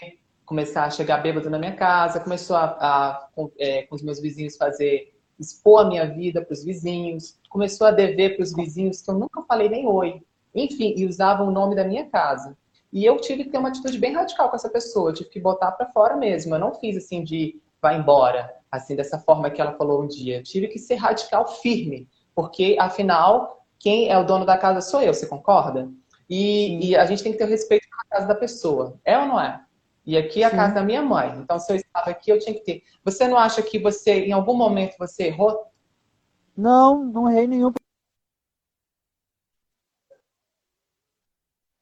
começar 0.44 0.84
a 0.84 0.90
chegar 0.90 1.18
bêbado 1.18 1.50
na 1.50 1.58
minha 1.58 1.74
casa, 1.74 2.20
começou 2.20 2.56
a, 2.56 2.64
a 2.64 3.28
com, 3.34 3.50
é, 3.58 3.82
com 3.82 3.94
os 3.94 4.02
meus 4.02 4.20
vizinhos 4.20 4.56
fazer, 4.56 5.12
expor 5.38 5.84
a 5.84 5.88
minha 5.88 6.06
vida 6.06 6.40
para 6.42 6.52
os 6.52 6.64
vizinhos, 6.64 7.38
começou 7.50 7.86
a 7.86 7.90
dever 7.90 8.36
para 8.36 8.42
os 8.42 8.54
vizinhos 8.54 9.02
que 9.02 9.10
eu 9.10 9.14
nunca 9.14 9.42
falei 9.42 9.68
nem 9.68 9.86
oi. 9.86 10.22
Enfim, 10.54 10.94
e 10.96 11.04
usava 11.04 11.42
o 11.42 11.50
nome 11.50 11.74
da 11.74 11.84
minha 11.84 12.08
casa. 12.08 12.56
E 12.92 13.04
eu 13.04 13.18
tive 13.18 13.44
que 13.44 13.50
ter 13.50 13.58
uma 13.58 13.68
atitude 13.68 13.98
bem 13.98 14.14
radical 14.14 14.48
com 14.48 14.56
essa 14.56 14.70
pessoa, 14.70 15.10
eu 15.10 15.14
tive 15.14 15.28
que 15.28 15.40
botar 15.40 15.72
para 15.72 15.86
fora 15.90 16.16
mesmo. 16.16 16.54
Eu 16.54 16.58
não 16.58 16.72
fiz 16.72 16.96
assim 16.96 17.22
de 17.22 17.60
vai 17.82 17.98
embora, 17.98 18.55
assim, 18.70 18.96
dessa 18.96 19.18
forma 19.18 19.50
que 19.50 19.60
ela 19.60 19.72
falou 19.72 20.02
um 20.02 20.06
dia. 20.06 20.42
Tive 20.42 20.68
que 20.68 20.78
ser 20.78 20.96
radical, 20.96 21.46
firme, 21.46 22.08
porque 22.34 22.76
afinal, 22.78 23.64
quem 23.78 24.08
é 24.08 24.18
o 24.18 24.24
dono 24.24 24.44
da 24.44 24.58
casa 24.58 24.80
sou 24.80 25.00
eu, 25.00 25.14
você 25.14 25.26
concorda? 25.26 25.90
E, 26.28 26.90
e 26.90 26.96
a 26.96 27.06
gente 27.06 27.22
tem 27.22 27.32
que 27.32 27.38
ter 27.38 27.44
o 27.44 27.48
respeito 27.48 27.86
pela 27.88 28.04
casa 28.10 28.26
da 28.26 28.34
pessoa. 28.34 28.98
É 29.04 29.18
ou 29.18 29.26
não 29.26 29.40
é? 29.40 29.64
E 30.04 30.16
aqui 30.16 30.42
é 30.42 30.46
a 30.46 30.50
Sim. 30.50 30.56
casa 30.56 30.74
da 30.74 30.82
minha 30.82 31.02
mãe. 31.02 31.36
Então, 31.38 31.58
se 31.58 31.72
eu 31.72 31.76
estava 31.76 32.10
aqui, 32.10 32.30
eu 32.30 32.38
tinha 32.38 32.54
que 32.54 32.60
ter. 32.60 32.82
Você 33.04 33.26
não 33.26 33.36
acha 33.36 33.60
que 33.62 33.78
você, 33.78 34.24
em 34.24 34.32
algum 34.32 34.54
momento, 34.54 34.96
você 34.98 35.24
errou? 35.24 35.66
Não, 36.56 37.04
não 37.04 37.30
errei 37.30 37.46
nenhum. 37.46 37.72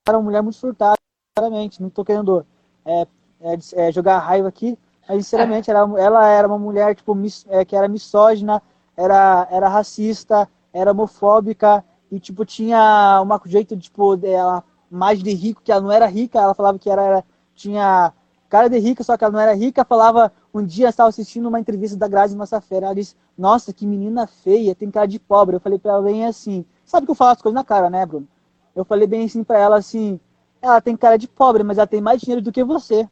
Era 0.09 0.19
uma 0.19 0.25
mulher 0.25 0.43
muito 0.43 0.57
surtada, 0.57 0.97
claramente. 1.37 1.81
Não 1.81 1.89
estou 1.89 2.05
querendo 2.05 2.47
é, 2.85 3.03
é, 3.41 3.89
é, 3.89 3.93
jogar 3.93 4.19
raiva 4.19 4.49
aqui, 4.49 4.79
mas 5.09 5.25
sinceramente, 5.25 5.71
ela, 5.71 6.01
ela 6.01 6.29
era 6.29 6.47
uma 6.47 6.59
mulher 6.59 6.95
tipo, 6.95 7.15
mis, 7.15 7.47
é, 7.49 7.65
que 7.65 7.77
era 7.77 7.89
misógina, 7.89 8.63
era, 8.97 9.47
era 9.51 9.69
racista, 9.69 10.49
era 10.73 10.93
homofóbica 10.93 11.85
e 12.11 12.19
tipo 12.21 12.45
tinha 12.45 13.23
um 13.23 13.49
jeito 13.49 13.77
tipo 13.77 14.17
dela 14.17 14.63
mais 14.91 15.23
de 15.23 15.33
rico 15.35 15.63
que 15.63 15.73
ela 15.73 15.81
não 15.81 15.91
era 15.91 16.07
rica, 16.07 16.39
ela 16.39 16.55
falava 16.55 16.79
que 16.79 16.89
era 16.89 17.25
tinha 17.55 18.13
cara 18.49 18.69
de 18.69 18.79
rica, 18.79 19.03
só 19.03 19.17
que 19.17 19.25
ela 19.25 19.33
não 19.33 19.41
era 19.41 19.53
rica, 19.53 19.85
falava, 19.85 20.33
um 20.53 20.65
dia 20.65 20.89
estava 20.89 21.09
assistindo 21.09 21.49
uma 21.49 21.59
entrevista 21.59 21.97
da 21.97 22.07
Grazi 22.07 22.37
Massafera, 22.37 22.87
ela 22.87 22.95
disse, 22.95 23.17
nossa, 23.37 23.73
que 23.73 23.85
menina 23.85 24.29
feia, 24.29 24.77
tem 24.77 24.91
cara 24.93 25.09
de 25.09 25.19
pobre. 25.19 25.57
Eu 25.57 25.61
falei 25.61 25.77
para 25.77 25.93
ela 25.93 26.03
bem 26.03 26.25
assim, 26.25 26.65
sabe 26.85 27.05
que 27.05 27.11
eu 27.11 27.17
falo 27.17 27.33
as 27.33 27.43
coisas 27.43 27.55
na 27.55 27.65
cara, 27.65 27.91
né, 27.91 28.07
Bruno? 28.07 28.29
Eu 28.75 28.85
falei 28.85 29.09
bem 29.09 29.25
assim 29.25 29.43
para 29.43 29.59
ela 29.59 29.77
assim, 29.77 30.21
ela 30.63 30.81
tem 30.81 30.97
cara 30.97 31.17
de 31.17 31.27
pobre, 31.27 31.65
mas 31.65 31.79
ela 31.79 31.87
tem 31.87 32.01
mais 32.01 32.21
dinheiro 32.21 32.41
do 32.43 32.53
que 32.53 32.63
você. 32.63 33.09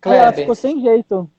Kleber. 0.00 0.22
Ela 0.22 0.32
ficou 0.32 0.54
sem 0.54 0.80
jeito. 0.80 1.30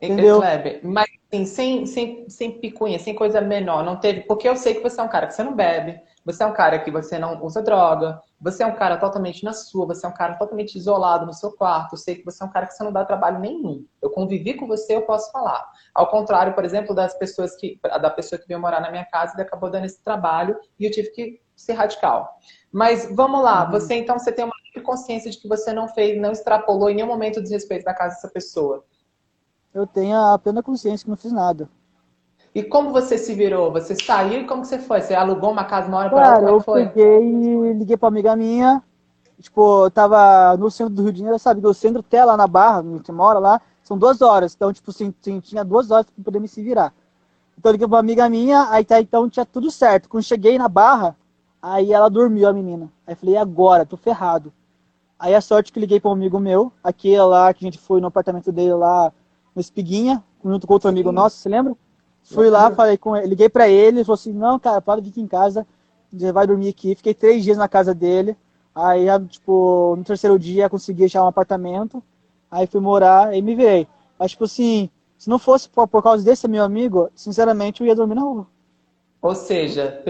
Entendeu? 0.00 0.40
Kleber, 0.40 0.80
mas 0.82 1.06
assim, 1.32 1.44
sem, 1.46 1.86
sem, 1.86 2.28
sem 2.28 2.60
picuinha, 2.60 2.98
sem 2.98 3.14
coisa 3.14 3.40
menor, 3.40 3.82
não 3.82 3.96
teve. 3.96 4.22
Porque 4.22 4.48
eu 4.48 4.56
sei 4.56 4.74
que 4.74 4.82
você 4.82 5.00
é 5.00 5.04
um 5.04 5.08
cara 5.08 5.26
que 5.26 5.34
você 5.34 5.42
não 5.42 5.54
bebe, 5.54 6.00
você 6.24 6.42
é 6.42 6.46
um 6.46 6.52
cara 6.52 6.78
que 6.78 6.90
você 6.90 7.18
não 7.18 7.42
usa 7.42 7.62
droga, 7.62 8.20
você 8.40 8.62
é 8.62 8.66
um 8.66 8.74
cara 8.74 8.96
totalmente 8.96 9.44
na 9.44 9.52
sua, 9.52 9.86
você 9.86 10.04
é 10.04 10.08
um 10.08 10.14
cara 10.14 10.34
totalmente 10.34 10.76
isolado 10.76 11.24
no 11.24 11.32
seu 11.32 11.52
quarto. 11.52 11.94
Eu 11.94 11.98
sei 11.98 12.16
que 12.16 12.24
você 12.24 12.42
é 12.42 12.46
um 12.46 12.50
cara 12.50 12.66
que 12.66 12.74
você 12.74 12.84
não 12.84 12.92
dá 12.92 13.04
trabalho 13.04 13.38
nenhum. 13.38 13.86
Eu 14.02 14.10
convivi 14.10 14.54
com 14.54 14.66
você, 14.66 14.96
eu 14.96 15.02
posso 15.02 15.30
falar. 15.32 15.64
Ao 15.94 16.08
contrário, 16.08 16.54
por 16.54 16.64
exemplo, 16.64 16.94
das 16.94 17.14
pessoas 17.18 17.56
que 17.56 17.78
da 17.82 18.10
pessoa 18.10 18.38
que 18.38 18.46
veio 18.46 18.60
morar 18.60 18.80
na 18.80 18.90
minha 18.90 19.04
casa 19.04 19.34
e 19.38 19.40
acabou 19.40 19.70
dando 19.70 19.86
esse 19.86 20.02
trabalho 20.02 20.58
e 20.78 20.84
eu 20.84 20.90
tive 20.90 21.10
que 21.10 21.40
ser 21.54 21.72
radical. 21.72 22.38
Mas 22.70 23.08
vamos 23.14 23.42
lá, 23.42 23.64
uhum. 23.64 23.70
você 23.70 23.94
então 23.94 24.18
você 24.18 24.30
tem 24.30 24.44
uma 24.44 24.54
consciência 24.80 25.30
de 25.30 25.38
que 25.38 25.48
você 25.48 25.72
não 25.72 25.88
fez, 25.88 26.20
não 26.20 26.32
extrapolou 26.32 26.90
em 26.90 26.94
nenhum 26.94 27.08
momento 27.08 27.38
o 27.38 27.42
desrespeito 27.42 27.84
da 27.84 27.94
casa 27.94 28.14
dessa 28.14 28.28
pessoa. 28.28 28.84
Eu 29.74 29.86
tenho 29.86 30.16
a 30.16 30.38
plena 30.38 30.62
consciência 30.62 31.04
que 31.04 31.10
não 31.10 31.16
fiz 31.16 31.32
nada. 31.32 31.68
E 32.54 32.62
como 32.62 32.90
você 32.90 33.18
se 33.18 33.34
virou? 33.34 33.70
Você 33.72 33.94
saiu 33.94 34.40
e 34.40 34.46
como 34.46 34.62
que 34.62 34.68
você 34.68 34.78
foi? 34.78 35.02
Você 35.02 35.14
alugou 35.14 35.50
uma 35.50 35.64
casa 35.64 35.88
uma 35.88 35.98
hora 35.98 36.08
para 36.08 36.50
outra? 36.50 36.64
Cara, 36.64 36.80
eu 36.80 36.86
peguei 36.86 37.30
e 37.30 37.72
liguei 37.74 37.96
pra 37.98 38.08
amiga 38.08 38.34
minha. 38.34 38.82
Tipo, 39.38 39.84
eu 39.84 39.90
tava 39.90 40.56
no 40.56 40.70
centro 40.70 40.94
do 40.94 41.02
Rio 41.02 41.12
de 41.12 41.18
Janeiro, 41.18 41.38
sabe? 41.38 41.66
O 41.66 41.74
centro 41.74 42.00
até 42.00 42.24
lá 42.24 42.34
na 42.34 42.46
Barra, 42.46 42.82
que 43.04 43.12
mora 43.12 43.38
lá, 43.38 43.60
são 43.82 43.98
duas 43.98 44.22
horas. 44.22 44.54
Então, 44.54 44.72
tipo, 44.72 44.90
assim, 44.90 45.12
tinha 45.42 45.62
duas 45.62 45.90
horas 45.90 46.06
pra 46.06 46.24
poder 46.24 46.40
me 46.40 46.48
se 46.48 46.62
virar. 46.62 46.94
Então, 47.58 47.68
eu 47.68 47.72
liguei 47.72 47.86
pra 47.86 47.96
uma 47.96 48.00
amiga 48.00 48.26
minha, 48.30 48.70
aí 48.70 48.82
tá, 48.82 48.98
então 48.98 49.28
tinha 49.28 49.44
tudo 49.44 49.70
certo. 49.70 50.08
Quando 50.08 50.24
cheguei 50.24 50.56
na 50.56 50.68
Barra, 50.68 51.14
aí 51.60 51.92
ela 51.92 52.08
dormiu, 52.08 52.48
a 52.48 52.52
menina. 52.54 52.90
Aí 53.06 53.14
falei, 53.14 53.36
agora? 53.36 53.84
Tô 53.84 53.98
ferrado. 53.98 54.50
Aí 55.18 55.34
a 55.34 55.40
sorte 55.40 55.72
que 55.72 55.80
liguei 55.80 55.98
pra 55.98 56.10
um 56.10 56.14
amigo 56.14 56.38
meu, 56.38 56.72
aquele 56.82 57.20
lá 57.22 57.52
que 57.52 57.64
a 57.64 57.66
gente 57.66 57.78
foi 57.78 58.00
no 58.00 58.06
apartamento 58.06 58.52
dele 58.52 58.74
lá, 58.74 59.12
no 59.54 59.60
Espiguinha, 59.60 60.22
junto 60.44 60.66
com 60.66 60.74
outro 60.74 60.88
amigo 60.88 61.10
nosso, 61.10 61.38
você 61.38 61.48
lembra? 61.48 61.74
Fui 62.22 62.50
lá, 62.50 62.70
falei 62.70 62.98
com 62.98 63.16
ele, 63.16 63.28
liguei 63.28 63.48
para 63.48 63.68
ele, 63.68 63.98
ele 63.98 64.04
falou 64.04 64.16
assim, 64.16 64.32
não, 64.32 64.58
cara, 64.58 64.80
pode 64.80 65.00
vir 65.00 65.10
aqui 65.10 65.20
em 65.20 65.26
casa, 65.28 65.66
você 66.12 66.32
vai 66.32 66.46
dormir 66.46 66.68
aqui. 66.68 66.94
Fiquei 66.94 67.14
três 67.14 67.44
dias 67.44 67.56
na 67.56 67.68
casa 67.68 67.94
dele. 67.94 68.36
Aí, 68.74 69.06
tipo, 69.28 69.94
no 69.96 70.04
terceiro 70.04 70.38
dia 70.38 70.68
consegui 70.68 71.04
achar 71.04 71.24
um 71.24 71.28
apartamento. 71.28 72.02
Aí 72.50 72.66
fui 72.66 72.80
morar 72.80 73.34
e 73.34 73.40
me 73.40 73.54
virei. 73.54 73.86
Mas, 74.18 74.32
tipo 74.32 74.44
assim, 74.44 74.90
se 75.16 75.28
não 75.28 75.38
fosse 75.38 75.68
por, 75.68 75.86
por 75.88 76.02
causa 76.02 76.24
desse 76.24 76.46
meu 76.48 76.64
amigo, 76.64 77.08
sinceramente, 77.14 77.80
eu 77.80 77.86
ia 77.86 77.94
dormir 77.94 78.14
na 78.14 78.22
rua. 78.22 78.46
Ou 79.22 79.34
seja, 79.34 80.02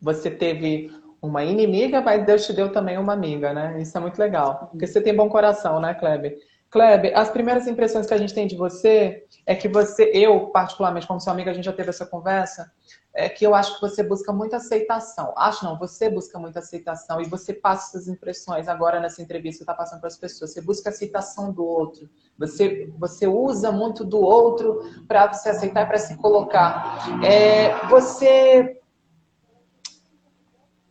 você 0.00 0.30
teve 0.30 0.92
uma 1.22 1.44
inimiga, 1.44 2.00
mas 2.00 2.24
Deus 2.24 2.46
te 2.46 2.52
deu 2.52 2.72
também 2.72 2.98
uma 2.98 3.12
amiga, 3.12 3.52
né? 3.52 3.80
Isso 3.80 3.96
é 3.96 4.00
muito 4.00 4.18
legal. 4.18 4.68
Porque 4.70 4.86
você 4.86 5.00
tem 5.00 5.14
bom 5.14 5.28
coração, 5.28 5.80
né, 5.80 5.94
Kleber? 5.94 6.36
Kleber, 6.70 7.18
as 7.18 7.28
primeiras 7.30 7.66
impressões 7.66 8.06
que 8.06 8.14
a 8.14 8.18
gente 8.18 8.32
tem 8.32 8.46
de 8.46 8.56
você 8.56 9.24
é 9.44 9.56
que 9.56 9.68
você, 9.68 10.10
eu 10.14 10.46
particularmente 10.46 11.06
como 11.06 11.20
sua 11.20 11.32
amiga, 11.32 11.50
a 11.50 11.54
gente 11.54 11.64
já 11.64 11.72
teve 11.72 11.90
essa 11.90 12.06
conversa, 12.06 12.70
é 13.12 13.28
que 13.28 13.44
eu 13.44 13.56
acho 13.56 13.74
que 13.74 13.80
você 13.80 14.04
busca 14.04 14.32
muita 14.32 14.58
aceitação. 14.58 15.34
Acho 15.36 15.64
não, 15.64 15.76
você 15.76 16.08
busca 16.08 16.38
muita 16.38 16.60
aceitação 16.60 17.20
e 17.20 17.24
você 17.24 17.52
passa 17.52 17.98
essas 17.98 18.08
impressões 18.08 18.68
agora 18.68 19.00
nessa 19.00 19.20
entrevista 19.20 19.58
que 19.58 19.62
está 19.64 19.74
passando 19.74 19.98
para 19.98 20.06
as 20.06 20.16
pessoas. 20.16 20.52
Você 20.52 20.60
busca 20.60 20.90
aceitação 20.90 21.52
do 21.52 21.64
outro. 21.64 22.08
Você, 22.38 22.88
você 22.96 23.26
usa 23.26 23.72
muito 23.72 24.04
do 24.04 24.20
outro 24.20 24.80
para 25.08 25.32
se 25.32 25.48
aceitar 25.48 25.88
para 25.88 25.98
se 25.98 26.16
colocar. 26.16 27.20
É, 27.24 27.84
você 27.88 28.79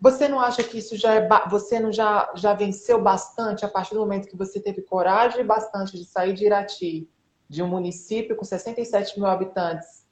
Você 0.02 0.30
não 0.30 0.40
acha 0.40 0.64
que 0.64 0.78
isso 0.78 0.96
já 0.96 1.16
é. 1.16 1.30
Você 1.50 1.80
não 1.80 1.92
já, 1.92 2.32
já 2.36 2.54
venceu 2.54 3.02
bastante 3.02 3.66
a 3.66 3.68
partir 3.68 3.94
do 3.94 4.00
momento 4.00 4.30
que 4.30 4.38
você 4.38 4.60
teve 4.60 4.82
coragem 4.82 5.46
bastante 5.46 5.98
de 5.98 6.06
sair 6.06 6.34
de 6.34 6.46
Irati, 6.46 7.10
de 7.50 7.62
um 7.62 7.68
município 7.68 8.36
com 8.36 8.46
67 8.46 9.20
mil 9.20 9.28
habitantes, 9.28 10.08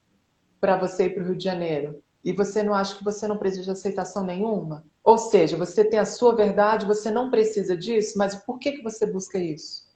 para 0.60 0.78
você 0.78 1.06
ir 1.06 1.14
para 1.14 1.24
o 1.24 1.26
Rio 1.28 1.38
de 1.38 1.44
Janeiro? 1.44 2.04
E 2.24 2.34
você 2.34 2.62
não 2.62 2.74
acha 2.74 2.98
que 2.98 3.04
você 3.04 3.28
não 3.28 3.38
precisa 3.38 3.64
de 3.64 3.72
aceitação 3.72 4.26
nenhuma? 4.26 4.84
Ou 5.02 5.18
seja, 5.18 5.56
você 5.56 5.86
tem 5.86 6.00
a 6.00 6.06
sua 6.06 6.36
verdade, 6.36 6.86
você 6.86 7.10
não 7.10 7.30
precisa 7.30 7.78
disso, 7.78 8.18
mas 8.18 8.36
por 8.36 8.60
que, 8.60 8.74
que 8.74 8.84
você 8.84 9.06
busca 9.06 9.38
isso? 9.38 9.88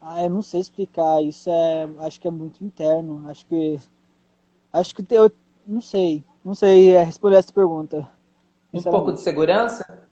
Ah, 0.00 0.22
eu 0.22 0.30
não 0.30 0.42
sei 0.42 0.60
explicar. 0.60 1.20
Isso 1.24 1.50
é, 1.50 1.88
acho 2.00 2.20
que 2.20 2.28
é 2.28 2.30
muito 2.30 2.62
interno. 2.62 3.28
Acho 3.28 3.44
que, 3.46 3.80
acho 4.72 4.94
que 4.94 5.04
eu 5.10 5.32
não 5.66 5.80
sei, 5.80 6.22
não 6.44 6.54
sei 6.54 6.96
responder 6.98 7.36
essa 7.36 7.52
pergunta. 7.52 8.08
Um 8.72 8.82
pouco 8.82 9.12
de 9.12 9.20
segurança? 9.20 10.08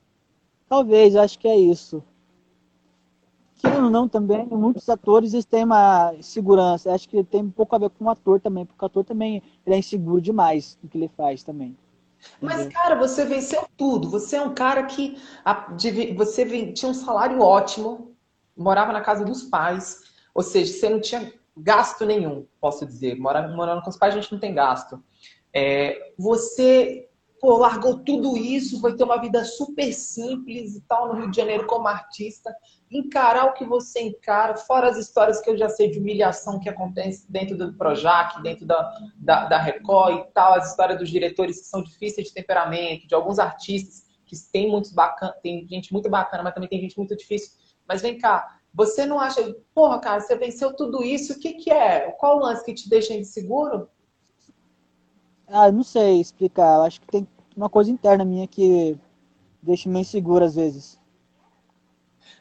Talvez, 0.68 1.14
acho 1.16 1.38
que 1.38 1.48
é 1.48 1.56
isso. 1.56 2.02
Querendo 3.60 3.84
ou 3.84 3.90
não, 3.90 4.08
também, 4.08 4.46
muitos 4.46 4.88
atores 4.88 5.34
eles 5.34 5.44
têm 5.44 5.64
uma 5.64 6.14
segurança. 6.20 6.92
Acho 6.92 7.08
que 7.08 7.22
tem 7.22 7.42
um 7.42 7.50
pouco 7.50 7.76
a 7.76 7.78
ver 7.78 7.90
com 7.90 8.06
o 8.06 8.10
ator 8.10 8.40
também, 8.40 8.64
porque 8.64 8.84
o 8.84 8.86
ator 8.86 9.04
também 9.04 9.42
ele 9.66 9.76
é 9.76 9.78
inseguro 9.78 10.20
demais 10.20 10.78
no 10.82 10.88
que 10.88 10.98
ele 10.98 11.08
faz 11.08 11.42
também. 11.42 11.76
Mas, 12.40 12.68
cara, 12.68 12.94
você 12.94 13.24
venceu 13.24 13.66
tudo. 13.76 14.08
Você 14.10 14.36
é 14.36 14.42
um 14.42 14.54
cara 14.54 14.84
que 14.84 15.16
você 16.16 16.72
tinha 16.72 16.90
um 16.90 16.94
salário 16.94 17.40
ótimo, 17.40 18.12
morava 18.56 18.92
na 18.92 19.00
casa 19.00 19.24
dos 19.24 19.42
pais, 19.42 20.00
ou 20.34 20.42
seja, 20.42 20.72
você 20.72 20.88
não 20.88 21.00
tinha 21.00 21.32
gasto 21.56 22.06
nenhum, 22.06 22.46
posso 22.60 22.86
dizer. 22.86 23.18
Morando, 23.18 23.54
morando 23.56 23.82
com 23.82 23.90
os 23.90 23.96
pais, 23.96 24.14
a 24.14 24.20
gente 24.20 24.32
não 24.32 24.40
tem 24.40 24.54
gasto. 24.54 25.02
É, 25.54 26.12
você 26.18 27.08
pô, 27.42 27.56
largou 27.56 27.98
tudo 27.98 28.36
isso, 28.36 28.80
foi 28.80 28.96
ter 28.96 29.02
uma 29.02 29.20
vida 29.20 29.44
super 29.44 29.92
simples 29.92 30.76
e 30.76 30.80
tal 30.82 31.08
no 31.08 31.20
Rio 31.20 31.30
de 31.30 31.36
Janeiro 31.36 31.66
como 31.66 31.88
artista, 31.88 32.54
encarar 32.88 33.46
o 33.46 33.52
que 33.54 33.64
você 33.64 34.00
encara, 34.00 34.56
fora 34.56 34.88
as 34.88 34.96
histórias 34.96 35.40
que 35.40 35.50
eu 35.50 35.56
já 35.56 35.68
sei 35.68 35.90
de 35.90 35.98
humilhação 35.98 36.60
que 36.60 36.68
acontece 36.68 37.26
dentro 37.28 37.58
do 37.58 37.72
Projac, 37.74 38.40
dentro 38.42 38.64
da, 38.64 38.96
da, 39.16 39.46
da 39.46 39.58
Record 39.58 40.20
e 40.20 40.32
tal, 40.32 40.54
as 40.54 40.70
histórias 40.70 41.00
dos 41.00 41.10
diretores 41.10 41.58
que 41.58 41.66
são 41.66 41.82
difíceis 41.82 42.28
de 42.28 42.32
temperamento, 42.32 43.08
de 43.08 43.14
alguns 43.14 43.40
artistas 43.40 44.04
que 44.24 44.36
tem 44.52 44.70
muitos 44.70 44.92
bacana, 44.92 45.34
tem 45.42 45.66
gente 45.68 45.92
muito 45.92 46.08
bacana, 46.08 46.44
mas 46.44 46.54
também 46.54 46.68
tem 46.68 46.80
gente 46.80 46.96
muito 46.96 47.16
difícil. 47.16 47.50
Mas 47.88 48.00
vem 48.00 48.18
cá, 48.18 48.60
você 48.72 49.04
não 49.04 49.18
acha, 49.18 49.54
porra, 49.74 49.98
cara, 49.98 50.20
você 50.20 50.36
venceu 50.36 50.76
tudo 50.76 51.02
isso, 51.02 51.32
o 51.32 51.40
que 51.40 51.54
que 51.54 51.72
é? 51.72 52.12
Qual 52.12 52.36
o 52.36 52.40
lance 52.40 52.64
que 52.64 52.72
te 52.72 52.88
deixa 52.88 53.12
inseguro? 53.14 53.88
Ah, 55.52 55.70
não 55.70 55.82
sei 55.82 56.18
explicar. 56.18 56.76
Eu 56.76 56.82
acho 56.82 56.98
que 57.00 57.06
tem 57.06 57.28
uma 57.54 57.68
coisa 57.68 57.90
interna 57.90 58.24
minha 58.24 58.48
que 58.48 58.98
deixa 59.62 59.86
meio 59.86 60.00
inseguro 60.00 60.44
às 60.44 60.54
vezes. 60.54 60.98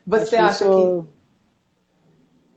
Você 0.08 0.38
acha 0.38 0.64
que 0.64 1.04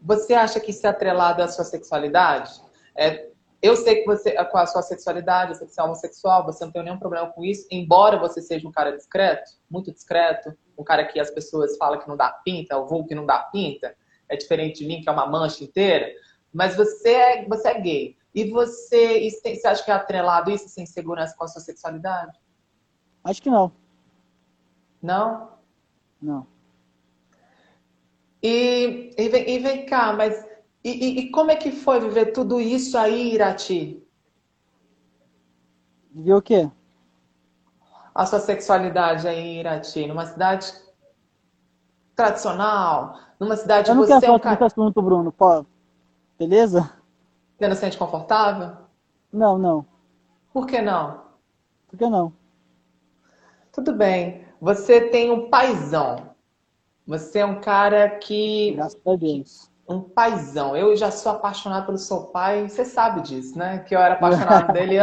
você 0.01 0.35
acha 0.35 0.61
que 0.61 0.71
isso 0.71 0.87
é 0.87 0.91
atrelado 0.91 1.43
à 1.43 1.49
sua 1.49 1.65
sexualidade? 1.65 2.61
É, 2.95 3.31
eu 3.63 3.75
sei 3.75 4.03
que 4.03 4.07
você, 4.07 4.33
com 4.45 4.59
a 4.59 4.67
sua 4.67 4.83
sexualidade, 4.83 5.59
você 5.59 5.81
é 5.81 5.83
homossexual, 5.83 6.45
você 6.45 6.65
não 6.65 6.71
tem 6.71 6.85
nenhum 6.85 6.99
problema 6.99 7.31
com 7.33 7.43
isso, 7.43 7.67
embora 7.71 8.19
você 8.19 8.43
seja 8.43 8.69
um 8.69 8.71
cara 8.71 8.95
discreto, 8.95 9.53
muito 9.71 9.91
discreto, 9.91 10.55
um 10.79 10.85
cara 10.85 11.07
que 11.07 11.19
as 11.19 11.31
pessoas 11.31 11.77
falam 11.79 11.99
que 11.99 12.07
não 12.07 12.17
dá 12.17 12.29
pinta, 12.45 12.77
o 12.77 12.87
vulgo 12.87 13.09
que 13.09 13.15
não 13.15 13.25
dá 13.25 13.39
pinta, 13.39 13.97
é 14.29 14.37
diferente 14.37 14.81
de 14.81 14.87
mim, 14.87 15.01
que 15.01 15.09
é 15.09 15.13
uma 15.13 15.27
mancha 15.27 15.65
inteira, 15.65 16.13
mas 16.53 16.77
você 16.77 17.09
é, 17.11 17.45
você 17.49 17.69
é 17.69 17.81
gay. 17.81 18.17
E 18.35 18.51
você, 18.51 19.31
você 19.31 19.67
acha 19.67 19.85
que 19.85 19.91
é 19.91 19.95
atrelado 19.95 20.51
isso, 20.51 20.69
sem 20.69 20.85
segurança 20.85 21.37
com 21.37 21.45
a 21.45 21.49
sua 21.49 21.61
sexualidade? 21.61 22.37
Acho 23.23 23.41
que 23.41 23.49
não. 23.49 23.71
Não? 25.01 25.51
Não. 26.21 26.47
E, 28.43 29.15
e, 29.17 29.29
vem, 29.29 29.51
e 29.51 29.59
vem 29.59 29.87
cá, 29.87 30.13
mas 30.13 30.45
e, 30.83 31.21
e, 31.21 31.31
como 31.31 31.51
é 31.51 31.57
que 31.57 31.73
foi 31.73 31.99
viver 32.01 32.33
tudo 32.33 32.61
isso 32.61 32.99
aí, 32.99 33.33
Irati? 33.33 34.07
Viver 36.11 36.35
o 36.35 36.43
quê? 36.43 36.71
A 38.15 38.27
sua 38.27 38.41
sexualidade 38.41 39.27
aí 39.27 39.61
Irati, 39.61 40.07
numa 40.07 40.27
cidade 40.27 40.73
tradicional, 42.15 43.19
numa 43.41 43.57
cidade 43.57 43.89
Eu 43.89 43.95
não 43.95 44.07
quero 44.07 44.21
falar 44.21 44.39
sobre 44.39 44.55
esse 44.55 44.65
assunto, 44.65 45.01
Bruno. 45.03 45.33
Pô, 45.33 45.65
beleza? 46.39 46.93
Você 47.57 47.69
não 47.69 47.75
se 47.75 47.81
sente 47.81 47.99
confortável? 47.99 48.77
Não, 49.33 49.59
não. 49.59 49.87
Por 50.53 50.67
que 50.67 50.81
não? 50.81 51.23
Por 51.89 51.99
que 51.99 52.07
não? 52.07 52.33
Tudo 53.73 53.93
bem. 53.93 54.45
Você 54.61 55.09
tem 55.09 55.31
um 55.31 55.49
paizão. 55.49 56.35
Você 57.07 57.41
é 57.41 57.47
um 57.47 57.61
cara 57.61 58.09
que. 58.09 58.73
Graças 58.73 59.01
a 59.07 59.17
Deus. 59.17 59.71
Um 59.89 60.01
paizão. 60.01 60.77
Eu 60.77 60.97
já 60.97 61.11
sou 61.11 61.33
apaixonado 61.33 61.87
pelo 61.87 61.99
seu 61.99 62.25
pai. 62.25 62.69
Você 62.69 62.85
sabe 62.85 63.21
disso, 63.23 63.59
né? 63.59 63.81
Que 63.81 63.95
eu 63.95 64.01
era 64.01 64.15
apaixonado 64.15 64.71
dele 64.73 64.99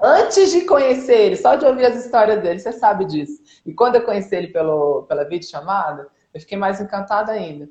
antes 0.00 0.50
de 0.50 0.62
conhecer 0.62 1.16
ele, 1.16 1.36
só 1.36 1.54
de 1.54 1.64
ouvir 1.64 1.86
as 1.86 2.04
histórias 2.04 2.42
dele. 2.42 2.58
Você 2.58 2.72
sabe 2.72 3.04
disso. 3.04 3.42
E 3.64 3.72
quando 3.72 3.96
eu 3.96 4.04
conheci 4.04 4.34
ele 4.34 4.48
pelo, 4.48 5.04
pela 5.04 5.24
videochamada, 5.24 6.08
eu 6.32 6.40
fiquei 6.40 6.58
mais 6.58 6.80
encantada 6.80 7.32
ainda. 7.32 7.68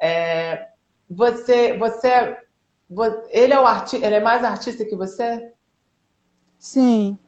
É, 0.00 0.68
você, 1.10 1.76
você, 1.76 2.36
ele 3.30 3.52
é 3.52 3.60
o 3.60 3.66
artista, 3.66 4.06
ele 4.06 4.16
é 4.16 4.20
mais 4.20 4.42
artista 4.44 4.84
que 4.84 4.96
você? 4.96 5.52
Sim, 6.58 7.18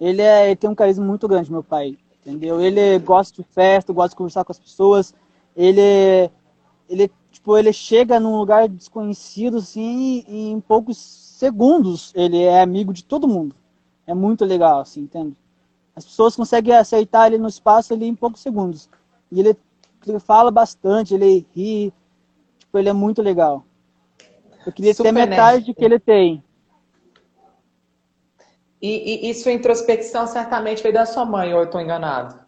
ele, 0.00 0.22
é, 0.22 0.46
ele 0.46 0.56
tem 0.56 0.70
um 0.70 0.74
carisma 0.74 1.04
muito 1.04 1.26
grande, 1.28 1.50
meu 1.50 1.62
pai. 1.62 1.96
Entendeu? 2.24 2.60
Ele 2.60 2.98
gosta 3.00 3.42
de 3.42 3.46
festa, 3.46 3.92
gosta 3.92 4.10
de 4.10 4.16
conversar 4.16 4.44
com 4.44 4.52
as 4.52 4.58
pessoas. 4.58 5.14
Ele, 5.54 6.30
ele, 6.88 7.10
tipo, 7.30 7.56
ele 7.56 7.72
chega 7.72 8.18
num 8.18 8.38
lugar 8.38 8.66
desconhecido, 8.66 9.58
assim, 9.58 10.24
e 10.26 10.48
em 10.50 10.58
poucos 10.58 10.96
segundos 10.96 12.12
ele 12.14 12.42
é 12.42 12.62
amigo 12.62 12.94
de 12.94 13.04
todo 13.04 13.28
mundo. 13.28 13.54
É 14.06 14.14
muito 14.14 14.44
legal, 14.44 14.80
assim, 14.80 15.02
entende? 15.02 15.36
As 15.94 16.04
pessoas 16.04 16.34
conseguem 16.34 16.74
aceitar 16.74 17.26
ele 17.26 17.38
no 17.38 17.48
espaço 17.48 17.92
ali 17.92 18.06
em 18.06 18.14
poucos 18.14 18.40
segundos. 18.40 18.88
E 19.30 19.40
ele, 19.40 19.56
ele 20.06 20.18
fala 20.18 20.50
bastante, 20.50 21.14
ele 21.14 21.46
ri. 21.54 21.92
Tipo, 22.58 22.78
ele 22.78 22.88
é 22.88 22.92
muito 22.92 23.20
legal. 23.20 23.64
Eu 24.66 24.72
queria 24.72 24.94
Super 24.94 25.12
ter 25.12 25.26
metade 25.26 25.74
que 25.74 25.84
ele 25.84 25.98
tem. 25.98 26.42
E, 28.80 29.26
e, 29.26 29.30
e, 29.30 29.34
sua 29.34 29.52
introspecção 29.52 30.26
certamente 30.26 30.82
veio 30.82 30.94
da 30.94 31.06
sua 31.06 31.24
mãe, 31.24 31.54
ou 31.54 31.60
eu 31.60 31.64
estou 31.64 31.80
enganado? 31.80 32.38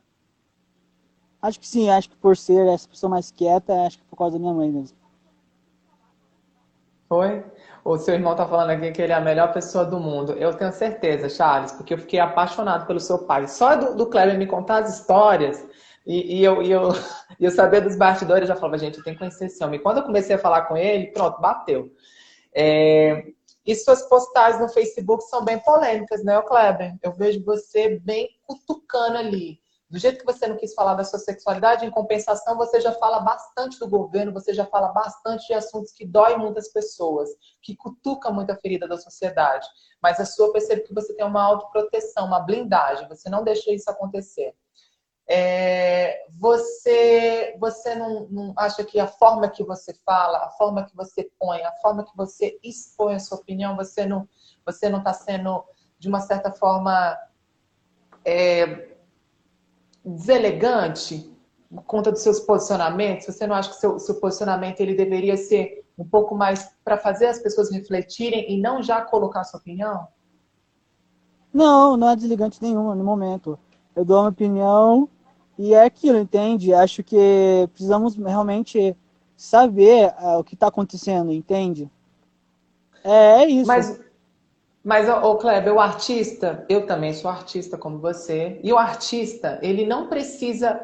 Acho 1.40 1.59
que 1.59 1.66
sim, 1.66 1.88
acho 1.88 2.11
que 2.11 2.16
por 2.16 2.37
ser 2.37 2.66
essa 2.66 2.87
pessoa 2.88 3.09
mais 3.09 3.31
quieta, 3.31 3.72
acho 3.87 3.98
que 3.98 4.05
por 4.05 4.16
causa 4.16 4.35
da 4.35 4.40
minha 4.40 4.52
mãe 4.52 4.70
mesmo. 4.70 4.96
Foi? 7.09 7.44
O 7.85 7.96
seu 7.96 8.14
irmão 8.14 8.33
está 8.33 8.46
falando 8.46 8.70
aqui 8.70 8.90
que 8.90 9.00
ele 9.00 9.12
é 9.12 9.16
a 9.16 9.20
melhor 9.20 9.52
pessoa 9.52 9.85
do 9.85 10.00
mundo. 10.00 10.33
Eu 10.33 10.52
tenho 10.55 10.72
certeza, 10.72 11.29
Charles, 11.29 11.72
porque 11.72 11.94
eu 11.94 11.98
fiquei 11.98 12.18
apaixonado 12.18 12.87
pelo 12.87 12.98
seu 12.98 13.18
pai. 13.20 13.46
Só 13.46 13.76
do, 13.76 13.94
do 13.94 14.07
Kleber 14.07 14.37
me 14.37 14.46
contar 14.46 14.83
as 14.83 14.98
histórias 14.98 15.64
e, 16.06 16.38
e 16.38 16.44
eu, 16.44 16.62
e 16.62 16.70
eu, 16.70 16.90
eu 17.40 17.50
saber 17.50 17.80
dos 17.80 17.96
bastidores, 17.96 18.42
eu 18.42 18.54
já 18.54 18.56
falava, 18.56 18.78
gente, 18.78 18.98
eu 18.98 19.04
tenho 19.04 19.16
que 19.16 19.20
conhecer 19.20 19.46
esse 19.46 19.62
homem. 19.64 19.80
E 19.80 19.82
quando 19.82 19.98
eu 19.98 20.04
comecei 20.04 20.36
a 20.36 20.38
falar 20.38 20.62
com 20.62 20.76
ele, 20.76 21.08
pronto, 21.08 21.40
bateu. 21.40 21.90
É, 22.54 23.26
e 23.66 23.74
suas 23.74 24.02
postagens 24.08 24.60
no 24.62 24.68
Facebook 24.68 25.24
são 25.24 25.44
bem 25.44 25.58
polêmicas, 25.58 26.22
né, 26.22 26.40
Kleber? 26.42 26.94
Eu 27.02 27.12
vejo 27.12 27.44
você 27.44 27.98
bem 27.98 28.28
cutucando 28.46 29.18
ali. 29.18 29.58
Do 29.88 29.98
jeito 29.98 30.18
que 30.18 30.24
você 30.24 30.48
não 30.48 30.56
quis 30.56 30.74
falar 30.74 30.94
da 30.94 31.04
sua 31.04 31.18
sexualidade, 31.18 31.86
em 31.86 31.90
compensação, 31.90 32.56
você 32.56 32.80
já 32.80 32.92
fala 32.92 33.20
bastante 33.20 33.78
do 33.78 33.88
governo, 33.88 34.32
você 34.32 34.52
já 34.52 34.66
fala 34.66 34.88
bastante 34.88 35.46
de 35.46 35.54
assuntos 35.54 35.92
que 35.92 36.04
doem 36.04 36.38
muitas 36.38 36.68
pessoas, 36.72 37.30
que 37.62 37.76
cutucam 37.76 38.32
muito 38.32 38.50
a 38.50 38.56
ferida 38.56 38.88
da 38.88 38.96
sociedade. 38.96 39.66
Mas 40.02 40.18
a 40.18 40.24
sua, 40.24 40.46
eu 40.46 40.52
percebo 40.52 40.82
que 40.82 40.94
você 40.94 41.14
tem 41.14 41.24
uma 41.24 41.42
autoproteção, 41.42 42.26
uma 42.26 42.40
blindagem, 42.40 43.08
você 43.08 43.30
não 43.30 43.44
deixa 43.44 43.72
isso 43.72 43.88
acontecer. 43.88 44.54
É, 45.28 46.24
você 46.38 47.56
você 47.58 47.96
não, 47.96 48.28
não, 48.30 48.54
acha 48.56 48.84
que 48.84 49.00
a 49.00 49.08
forma 49.08 49.48
que 49.48 49.64
você 49.64 49.92
fala, 50.04 50.38
a 50.38 50.50
forma 50.50 50.84
que 50.84 50.94
você 50.94 51.28
põe, 51.38 51.62
a 51.62 51.72
forma 51.82 52.04
que 52.04 52.16
você 52.16 52.58
expõe 52.62 53.14
a 53.14 53.18
sua 53.18 53.38
opinião, 53.38 53.74
você 53.74 54.06
não 54.06 54.28
você 54.64 54.88
não 54.88 54.98
está 54.98 55.12
sendo 55.12 55.64
de 55.98 56.08
uma 56.08 56.20
certa 56.20 56.52
forma 56.52 57.18
é, 58.24 58.96
deselegante 60.04 61.32
por 61.68 61.82
conta 61.84 62.12
dos 62.12 62.20
seus 62.20 62.38
posicionamentos? 62.38 63.26
Você 63.26 63.46
não 63.46 63.56
acha 63.56 63.70
que 63.70 63.76
seu, 63.76 63.98
seu 63.98 64.20
posicionamento 64.20 64.80
ele 64.80 64.94
deveria 64.94 65.36
ser 65.36 65.84
um 65.98 66.06
pouco 66.06 66.36
mais 66.36 66.70
para 66.84 66.98
fazer 66.98 67.26
as 67.26 67.40
pessoas 67.40 67.72
refletirem 67.72 68.52
e 68.52 68.60
não 68.60 68.80
já 68.80 69.00
colocar 69.00 69.40
a 69.40 69.44
sua 69.44 69.58
opinião? 69.58 70.06
Não, 71.52 71.96
não 71.96 72.10
é 72.10 72.16
desligante 72.16 72.62
nenhuma 72.62 72.94
no 72.94 73.02
momento. 73.02 73.58
Eu 73.94 74.04
dou 74.04 74.20
uma 74.20 74.28
opinião 74.28 75.08
e 75.58 75.74
é 75.74 75.84
aquilo, 75.84 76.18
entende? 76.18 76.72
Acho 76.74 77.02
que 77.02 77.68
precisamos 77.72 78.16
realmente 78.16 78.96
saber 79.36 80.14
uh, 80.20 80.38
o 80.38 80.44
que 80.44 80.54
está 80.54 80.68
acontecendo, 80.68 81.32
entende? 81.32 81.90
É, 83.04 83.42
é, 83.42 83.46
isso. 83.46 83.66
Mas, 83.66 84.00
Mas, 84.82 85.08
ô 85.08 85.36
Kleber, 85.36 85.72
o 85.72 85.80
artista, 85.80 86.64
eu 86.68 86.86
também 86.86 87.12
sou 87.12 87.30
artista 87.30 87.76
como 87.78 87.98
você, 87.98 88.60
e 88.62 88.72
o 88.72 88.78
artista, 88.78 89.58
ele 89.62 89.86
não 89.86 90.08
precisa, 90.08 90.80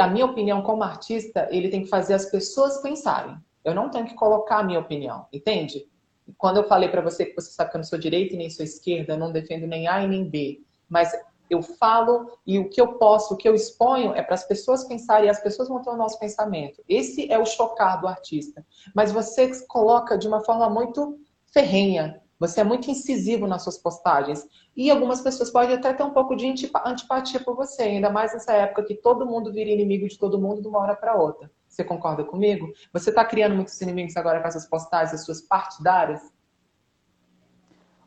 a 0.00 0.06
minha 0.08 0.26
opinião 0.26 0.62
como 0.62 0.82
artista, 0.82 1.48
ele 1.50 1.68
tem 1.68 1.82
que 1.82 1.88
fazer 1.88 2.14
as 2.14 2.26
pessoas 2.26 2.80
pensarem. 2.82 3.36
Eu 3.64 3.74
não 3.74 3.90
tenho 3.90 4.06
que 4.06 4.14
colocar 4.14 4.58
a 4.58 4.62
minha 4.62 4.80
opinião, 4.80 5.26
entende? 5.32 5.86
Quando 6.36 6.58
eu 6.58 6.64
falei 6.64 6.88
para 6.88 7.00
você 7.00 7.24
que 7.24 7.34
você 7.34 7.50
sabe 7.50 7.70
que 7.70 7.76
eu 7.76 7.80
não 7.80 7.84
sou 7.84 7.98
direita 7.98 8.34
e 8.34 8.38
nem 8.38 8.50
sou 8.50 8.64
esquerda, 8.64 9.14
eu 9.14 9.18
não 9.18 9.32
defendo 9.32 9.66
nem 9.66 9.88
A 9.88 10.02
e 10.02 10.08
nem 10.08 10.24
B, 10.24 10.60
mas 10.88 11.12
eu 11.48 11.62
falo 11.62 12.38
e 12.46 12.58
o 12.58 12.68
que 12.68 12.80
eu 12.80 12.94
posso, 12.94 13.34
o 13.34 13.36
que 13.36 13.48
eu 13.48 13.54
exponho 13.54 14.14
é 14.14 14.22
para 14.22 14.34
as 14.34 14.46
pessoas 14.46 14.84
pensarem 14.84 15.26
e 15.26 15.30
as 15.30 15.40
pessoas 15.40 15.68
vão 15.68 15.82
ter 15.82 15.90
o 15.90 15.96
nosso 15.96 16.18
pensamento. 16.18 16.82
Esse 16.88 17.30
é 17.30 17.38
o 17.38 17.46
chocar 17.46 18.00
do 18.00 18.08
artista. 18.08 18.64
Mas 18.94 19.12
você 19.12 19.50
coloca 19.66 20.16
de 20.16 20.26
uma 20.26 20.44
forma 20.44 20.68
muito 20.68 21.18
ferrenha, 21.52 22.20
você 22.38 22.60
é 22.60 22.64
muito 22.64 22.90
incisivo 22.90 23.46
nas 23.46 23.62
suas 23.62 23.78
postagens. 23.78 24.46
E 24.76 24.90
algumas 24.90 25.20
pessoas 25.20 25.50
podem 25.50 25.76
até 25.76 25.92
ter 25.92 26.02
um 26.02 26.10
pouco 26.10 26.34
de 26.34 26.46
antipatia 26.84 27.40
por 27.40 27.54
você, 27.54 27.82
ainda 27.82 28.10
mais 28.10 28.32
nessa 28.32 28.52
época 28.52 28.84
que 28.84 28.96
todo 28.96 29.26
mundo 29.26 29.52
vira 29.52 29.70
inimigo 29.70 30.08
de 30.08 30.18
todo 30.18 30.40
mundo 30.40 30.60
de 30.60 30.68
uma 30.68 30.80
hora 30.80 30.96
para 30.96 31.14
outra. 31.14 31.50
Você 31.68 31.84
concorda 31.84 32.24
comigo? 32.24 32.72
Você 32.92 33.10
está 33.10 33.24
criando 33.24 33.54
muitos 33.54 33.80
inimigos 33.80 34.16
agora 34.16 34.40
com 34.40 34.48
essas 34.48 34.66
postagens, 34.66 35.14
as 35.14 35.24
suas 35.24 35.40
partidárias? 35.40 36.20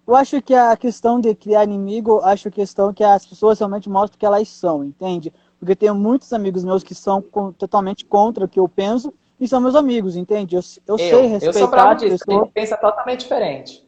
Eu 0.07 0.15
acho 0.15 0.41
que 0.41 0.53
a 0.53 0.77
questão 0.77 1.19
de 1.19 1.35
criar 1.35 1.65
inimigo, 1.65 2.21
acho 2.21 2.47
a 2.47 2.51
questão 2.51 2.93
que 2.93 3.03
as 3.03 3.25
pessoas 3.25 3.59
realmente 3.59 3.89
mostram 3.89 4.17
que 4.17 4.25
elas 4.25 4.47
são, 4.47 4.81
entende? 4.81 5.33
Porque 5.59 5.75
tenho 5.75 5.93
muitos 5.93 6.31
amigos 6.31 6.63
meus 6.63 6.81
que 6.81 6.95
são 6.95 7.21
totalmente 7.57 8.05
contra 8.05 8.45
o 8.45 8.47
que 8.47 8.57
eu 8.59 8.69
penso 8.69 9.13
e 9.37 9.45
são 9.47 9.59
meus 9.59 9.75
amigos, 9.75 10.15
entende? 10.15 10.55
Eu, 10.55 10.61
eu, 10.87 10.95
eu 10.95 10.97
sei 10.97 11.27
respeitar 11.27 11.45
eu 11.45 11.53
sou 11.53 11.67
bravo 11.67 11.99
disso, 11.99 12.25
pessoas... 12.25 12.49
pensa 12.53 12.77
totalmente 12.77 13.19
diferente. 13.19 13.85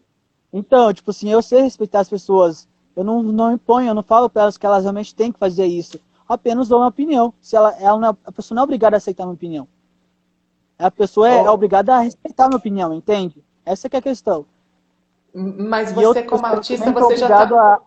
Então, 0.52 0.92
tipo 0.94 1.10
assim, 1.12 1.30
eu 1.30 1.42
sei 1.42 1.62
respeitar 1.62 2.02
as 2.02 2.10
pessoas. 2.10 2.68
Eu 2.96 3.04
não, 3.06 3.24
não 3.24 3.54
imponho, 3.54 3.88
eu 3.88 3.96
não 3.96 4.04
falo 4.04 4.30
para 4.30 4.42
elas 4.42 4.58
que 4.58 4.66
elas 4.66 4.84
realmente 4.84 5.16
têm 5.16 5.32
que 5.32 5.40
fazer 5.40 5.68
isso. 5.68 5.98
Apenas 6.28 6.68
dou 6.68 6.80
uma 6.80 6.88
opinião. 6.88 7.34
Se 7.40 7.56
ela, 7.56 7.74
ela 7.80 7.98
não, 7.98 8.10
é, 8.10 8.16
a 8.26 8.32
pessoa 8.32 8.56
não 8.56 8.64
é 8.64 8.66
obrigada 8.66 8.96
a 8.96 8.98
aceitar 8.98 9.24
minha 9.24 9.36
opinião. 9.36 9.68
A 10.78 10.92
pessoa 10.92 11.30
é, 11.30 11.42
oh. 11.42 11.46
é 11.46 11.50
obrigada 11.50 11.96
a 11.96 12.00
respeitar 12.00 12.48
minha 12.48 12.58
opinião, 12.58 12.94
entende? 12.94 13.42
Essa 13.66 13.88
é 13.90 13.98
a 13.98 14.02
questão. 14.02 14.46
Mas 15.34 15.92
você, 15.92 16.20
eu, 16.20 16.26
como 16.26 16.46
artista, 16.46 16.92
você 16.92 17.18
já 17.18 17.28
tá... 17.28 17.76
a... 17.76 17.80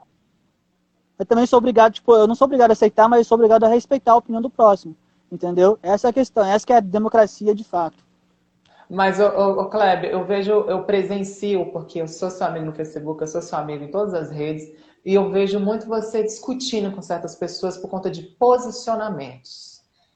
Eu 1.18 1.26
também 1.26 1.46
sou 1.46 1.58
obrigado, 1.58 1.92
tipo, 1.92 2.14
eu 2.14 2.26
não 2.26 2.34
sou 2.34 2.46
obrigado 2.46 2.70
a 2.70 2.72
aceitar, 2.72 3.08
mas 3.08 3.18
eu 3.20 3.24
sou 3.24 3.36
obrigado 3.36 3.64
a 3.64 3.68
respeitar 3.68 4.12
a 4.12 4.16
opinião 4.16 4.42
do 4.42 4.50
próximo. 4.50 4.96
Entendeu? 5.30 5.78
Essa 5.82 6.08
é 6.08 6.10
a 6.10 6.12
questão, 6.12 6.44
essa 6.44 6.66
que 6.66 6.72
é 6.72 6.76
a 6.76 6.80
democracia 6.80 7.54
de 7.54 7.64
fato. 7.64 7.96
Mas, 8.90 9.18
ô, 9.18 9.26
ô, 9.26 9.70
Kleber, 9.70 10.10
eu 10.10 10.26
vejo, 10.26 10.52
eu 10.52 10.84
presencio, 10.84 11.64
porque 11.72 12.02
eu 12.02 12.06
sou 12.06 12.28
seu 12.28 12.46
amigo 12.46 12.66
no 12.66 12.72
Facebook, 12.72 13.22
eu 13.22 13.26
sou 13.26 13.40
seu 13.40 13.58
amigo 13.58 13.82
em 13.84 13.90
todas 13.90 14.12
as 14.12 14.30
redes, 14.30 14.70
e 15.02 15.14
eu 15.14 15.30
vejo 15.30 15.58
muito 15.58 15.86
você 15.86 16.22
discutindo 16.22 16.92
com 16.92 17.00
certas 17.00 17.34
pessoas 17.34 17.78
por 17.78 17.88
conta 17.88 18.10
de 18.10 18.22
posicionamentos. 18.22 19.71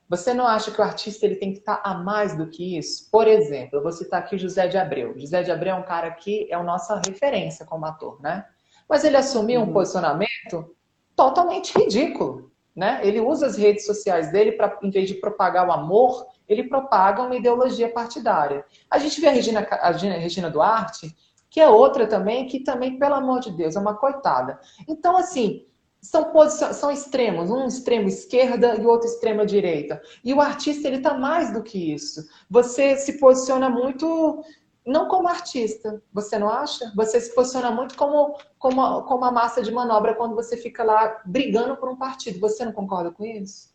Você 0.09 0.33
não 0.33 0.47
acha 0.47 0.71
que 0.71 0.81
o 0.81 0.85
artista 0.85 1.27
ele 1.27 1.37
tem 1.37 1.53
que 1.53 1.59
estar 1.59 1.81
a 1.83 1.95
mais 1.95 2.37
do 2.37 2.49
que 2.49 2.79
isso? 2.79 3.11
Por 3.11 3.27
exemplo, 3.27 3.79
eu 3.79 3.83
vou 3.83 3.91
citar 3.91 4.21
aqui 4.21 4.39
José 4.39 4.69
de 4.69 4.79
Abreu. 4.79 5.19
José 5.19 5.43
de 5.43 5.51
Abreu 5.51 5.75
é 5.75 5.79
um 5.79 5.83
cara 5.83 6.11
que 6.13 6.47
é 6.51 6.55
a 6.55 6.63
nossa 6.63 7.01
referência 7.05 7.67
como 7.67 7.87
ator, 7.87 8.21
né? 8.21 8.45
Mas 8.89 9.03
ele 9.03 9.17
assumiu 9.17 9.61
uhum. 9.61 9.71
um 9.71 9.73
posicionamento 9.73 10.77
totalmente 11.17 11.77
ridículo, 11.77 12.53
né? 12.75 13.01
Ele 13.03 13.19
usa 13.21 13.47
as 13.47 13.57
redes 13.57 13.85
sociais 13.85 14.31
dele 14.31 14.53
para, 14.53 14.79
em 14.83 14.91
vez 14.91 15.09
de 15.09 15.15
propagar 15.15 15.67
o 15.67 15.73
amor, 15.73 16.27
ele 16.49 16.65
propaga 16.65 17.23
uma 17.23 17.35
ideologia 17.35 17.89
partidária. 17.89 18.65
A 18.89 18.99
gente 18.99 19.21
vê 19.21 19.27
a 19.27 19.33
Regina, 19.33 19.61
a 19.61 19.91
Regina 19.91 20.51
Duarte, 20.51 21.13
que 21.51 21.61
é 21.61 21.69
outra 21.69 22.07
também, 22.07 22.47
que 22.47 22.61
também, 22.61 22.99
pelo 22.99 23.15
amor 23.15 23.41
de 23.41 23.51
Deus, 23.51 23.75
é 23.75 23.81
uma 23.81 23.95
coitada. 23.95 24.61
Então, 24.87 25.17
assim, 25.17 25.65
são, 26.01 26.33
são 26.51 26.91
extremos, 26.91 27.51
um 27.51 27.67
extremo 27.67 28.09
esquerda 28.09 28.77
e 28.77 28.87
outro 28.87 29.09
extremo 29.09 29.45
direita. 29.45 30.01
E 30.25 30.33
o 30.33 30.41
artista, 30.41 30.87
ele 30.87 30.99
está 30.99 31.15
mais 31.15 31.53
do 31.53 31.63
que 31.63 31.93
isso. 31.93 32.25
Você 32.49 32.97
se 32.97 33.19
posiciona 33.19 33.69
muito, 33.69 34.43
não 34.87 35.09
como 35.09 35.29
artista, 35.29 36.03
você 36.13 36.39
não 36.39 36.49
acha? 36.49 36.93
Você 36.95 37.21
se 37.21 37.35
posiciona 37.35 37.71
muito 37.71 37.97
como, 37.97 38.39
como, 38.59 39.03
como 39.03 39.25
a 39.25 39.33
massa 39.33 39.63
de 39.63 39.73
manobra 39.73 40.15
quando 40.15 40.35
você 40.35 40.57
fica 40.57 40.85
lá 40.85 41.21
brigando 41.25 41.77
por 41.77 41.89
um 41.89 41.97
partido. 41.97 42.39
Você 42.41 42.65
não 42.65 42.73
concorda 42.73 43.11
com 43.11 43.25
isso? 43.25 43.75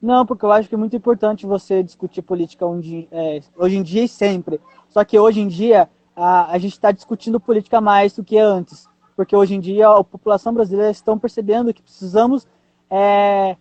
Não, 0.00 0.26
porque 0.26 0.44
eu 0.44 0.50
acho 0.50 0.68
que 0.68 0.74
é 0.74 0.78
muito 0.78 0.96
importante 0.96 1.46
você 1.46 1.80
discutir 1.80 2.22
política 2.22 2.66
hoje, 2.66 3.08
é, 3.12 3.40
hoje 3.56 3.76
em 3.76 3.82
dia 3.84 4.02
e 4.02 4.08
sempre. 4.08 4.60
Só 4.88 5.04
que 5.04 5.16
hoje 5.16 5.40
em 5.40 5.46
dia 5.46 5.88
a, 6.16 6.50
a 6.50 6.58
gente 6.58 6.72
está 6.72 6.90
discutindo 6.90 7.38
política 7.38 7.80
mais 7.80 8.12
do 8.12 8.24
que 8.24 8.36
antes. 8.36 8.88
Porque 9.22 9.36
hoje 9.36 9.54
em 9.54 9.60
dia 9.60 9.88
a 9.88 10.02
população 10.02 10.52
brasileira 10.52 10.90
estão 10.90 11.16
percebendo 11.16 11.72
que 11.72 11.80
precisamos 11.80 12.44
é, 12.90 13.56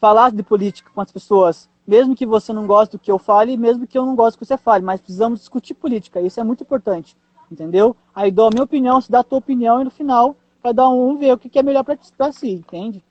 falar 0.00 0.32
de 0.32 0.42
política 0.42 0.90
com 0.94 1.02
as 1.02 1.12
pessoas. 1.12 1.68
Mesmo 1.86 2.16
que 2.16 2.24
você 2.24 2.50
não 2.50 2.66
goste 2.66 2.96
do 2.96 2.98
que 2.98 3.12
eu 3.12 3.18
fale, 3.18 3.54
mesmo 3.58 3.86
que 3.86 3.98
eu 3.98 4.06
não 4.06 4.16
goste 4.16 4.38
do 4.38 4.40
que 4.40 4.46
você 4.46 4.56
fale, 4.56 4.82
mas 4.82 5.02
precisamos 5.02 5.40
discutir 5.40 5.74
política. 5.74 6.18
Isso 6.22 6.40
é 6.40 6.42
muito 6.42 6.62
importante, 6.62 7.14
entendeu? 7.50 7.94
Aí 8.14 8.30
dou 8.30 8.46
a 8.46 8.50
minha 8.50 8.62
opinião, 8.62 9.02
se 9.02 9.10
dá 9.10 9.18
a 9.18 9.24
tua 9.24 9.36
opinião 9.36 9.82
e 9.82 9.84
no 9.84 9.90
final 9.90 10.34
cada 10.62 10.88
um 10.88 11.18
ver 11.18 11.34
o 11.34 11.38
que 11.38 11.58
é 11.58 11.62
melhor 11.62 11.84
para 11.84 12.32
si, 12.32 12.50
entende? 12.50 13.04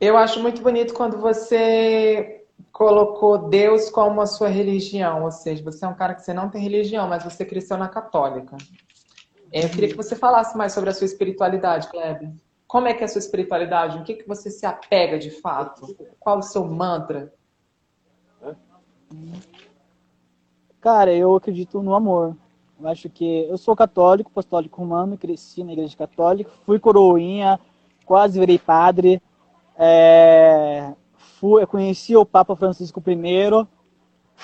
Eu 0.00 0.16
acho 0.16 0.38
muito 0.38 0.62
bonito 0.62 0.94
quando 0.94 1.18
você 1.18 2.44
colocou 2.70 3.48
Deus 3.48 3.90
como 3.90 4.20
a 4.20 4.26
sua 4.26 4.46
religião, 4.46 5.24
ou 5.24 5.32
seja, 5.32 5.60
você 5.64 5.84
é 5.84 5.88
um 5.88 5.94
cara 5.94 6.14
que 6.14 6.22
você 6.22 6.32
não 6.32 6.48
tem 6.48 6.62
religião, 6.62 7.08
mas 7.08 7.24
você 7.24 7.44
cresceu 7.44 7.76
na 7.76 7.88
católica. 7.88 8.56
Eu 9.52 9.68
queria 9.68 9.88
que 9.90 9.96
você 9.96 10.16
falasse 10.16 10.56
mais 10.56 10.72
sobre 10.72 10.88
a 10.88 10.94
sua 10.94 11.04
espiritualidade, 11.04 11.88
Kleber. 11.88 12.32
Como 12.66 12.88
é 12.88 12.94
que 12.94 13.02
é 13.02 13.04
a 13.04 13.08
sua 13.08 13.18
espiritualidade? 13.18 13.98
O 13.98 14.02
que, 14.02 14.14
que 14.14 14.26
você 14.26 14.50
se 14.50 14.64
apega 14.64 15.18
de 15.18 15.30
fato? 15.30 15.94
Qual 16.18 16.38
o 16.38 16.42
seu 16.42 16.64
mantra? 16.64 17.34
Cara, 20.80 21.12
eu 21.12 21.36
acredito 21.36 21.82
no 21.82 21.94
amor. 21.94 22.34
Eu 22.80 22.88
acho 22.88 23.10
que 23.10 23.44
eu 23.44 23.58
sou 23.58 23.76
católico, 23.76 24.30
apostólico 24.30 24.80
romano, 24.80 25.18
cresci 25.18 25.62
na 25.62 25.72
igreja 25.74 25.96
católica, 25.96 26.50
fui 26.64 26.80
coroinha, 26.80 27.60
quase 28.06 28.40
virei 28.40 28.58
padre. 28.58 29.22
É, 29.76 30.94
fui, 31.38 31.64
conheci 31.66 32.16
o 32.16 32.24
Papa 32.24 32.56
Francisco 32.56 33.02
I. 33.06 33.66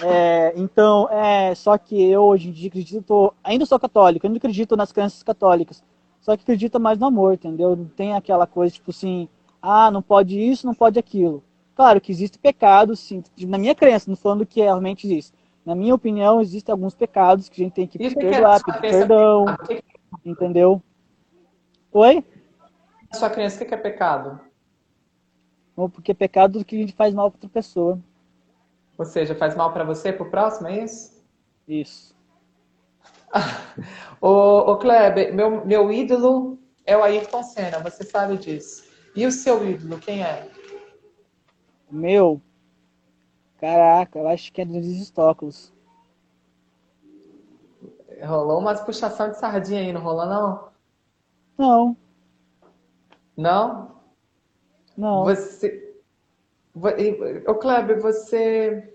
É, 0.00 0.52
então, 0.56 1.08
é, 1.10 1.54
só 1.54 1.76
que 1.76 2.00
eu 2.00 2.22
hoje 2.22 2.48
em 2.48 2.52
dia 2.52 2.68
acredito, 2.68 3.34
ainda 3.42 3.66
sou 3.66 3.78
católico, 3.80 4.26
ainda 4.26 4.36
acredito 4.38 4.76
nas 4.76 4.92
crenças 4.92 5.22
católicas, 5.22 5.82
só 6.20 6.36
que 6.36 6.42
acredito 6.42 6.78
mais 6.78 6.98
no 6.98 7.06
amor, 7.06 7.34
entendeu? 7.34 7.74
Não 7.74 7.86
tem 7.86 8.14
aquela 8.14 8.46
coisa 8.46 8.74
tipo 8.74 8.90
assim, 8.90 9.28
ah, 9.60 9.90
não 9.90 10.00
pode 10.00 10.38
isso, 10.38 10.66
não 10.66 10.74
pode 10.74 10.98
aquilo. 10.98 11.42
Claro 11.74 12.00
que 12.00 12.12
existe 12.12 12.38
pecado, 12.38 12.94
sim, 12.94 13.22
na 13.40 13.58
minha 13.58 13.74
crença, 13.74 14.10
não 14.10 14.16
falando 14.16 14.46
que 14.46 14.60
realmente 14.60 15.06
existe. 15.06 15.32
Na 15.64 15.74
minha 15.74 15.94
opinião, 15.94 16.40
existem 16.40 16.72
alguns 16.72 16.94
pecados 16.94 17.48
que 17.48 17.60
a 17.60 17.64
gente 17.64 17.74
tem 17.74 17.86
que 17.86 17.98
perdoar, 17.98 18.62
pedir 18.64 18.80
perdão, 18.80 19.44
entendeu? 20.24 20.82
Oi? 21.92 22.24
Na 23.10 23.18
sua 23.18 23.30
crença, 23.30 23.62
o 23.62 23.66
que 23.66 23.74
é 23.74 23.76
pecado? 23.76 24.40
porque 25.92 26.10
é 26.10 26.14
pecado 26.14 26.64
que 26.64 26.74
a 26.74 26.78
gente 26.80 26.94
faz 26.94 27.14
mal 27.14 27.30
para 27.30 27.36
outra 27.36 27.50
pessoa. 27.50 28.00
Ou 28.98 29.04
seja, 29.04 29.34
faz 29.36 29.54
mal 29.54 29.72
para 29.72 29.84
você, 29.84 30.12
para 30.12 30.26
o 30.26 30.30
próximo, 30.30 30.66
é 30.66 30.82
isso? 30.82 31.24
Isso. 31.68 32.16
ô, 34.20 34.72
ô 34.72 34.76
Kleber, 34.78 35.32
meu, 35.32 35.64
meu 35.64 35.92
ídolo 35.92 36.58
é 36.84 36.96
o 36.96 37.04
Ayrton 37.04 37.44
Senna, 37.44 37.78
você 37.78 38.02
sabe 38.02 38.36
disso. 38.36 38.88
E 39.14 39.24
o 39.24 39.30
seu 39.30 39.66
ídolo, 39.68 39.98
quem 40.00 40.24
é? 40.24 40.50
Meu? 41.88 42.42
Caraca, 43.58 44.18
eu 44.18 44.28
acho 44.28 44.52
que 44.52 44.62
é 44.62 44.64
dos 44.64 44.86
Estóculos. 44.86 45.72
Rolou 48.24 48.58
umas 48.58 48.80
puxação 48.80 49.30
de 49.30 49.38
sardinha 49.38 49.80
aí, 49.80 49.92
não 49.92 50.00
rolou 50.00 50.26
não? 50.26 50.68
Não. 51.56 51.96
Não? 53.36 54.00
Não. 54.96 55.24
Você. 55.24 55.87
Ô, 57.46 57.54
Kleber, 57.54 58.00
você. 58.00 58.94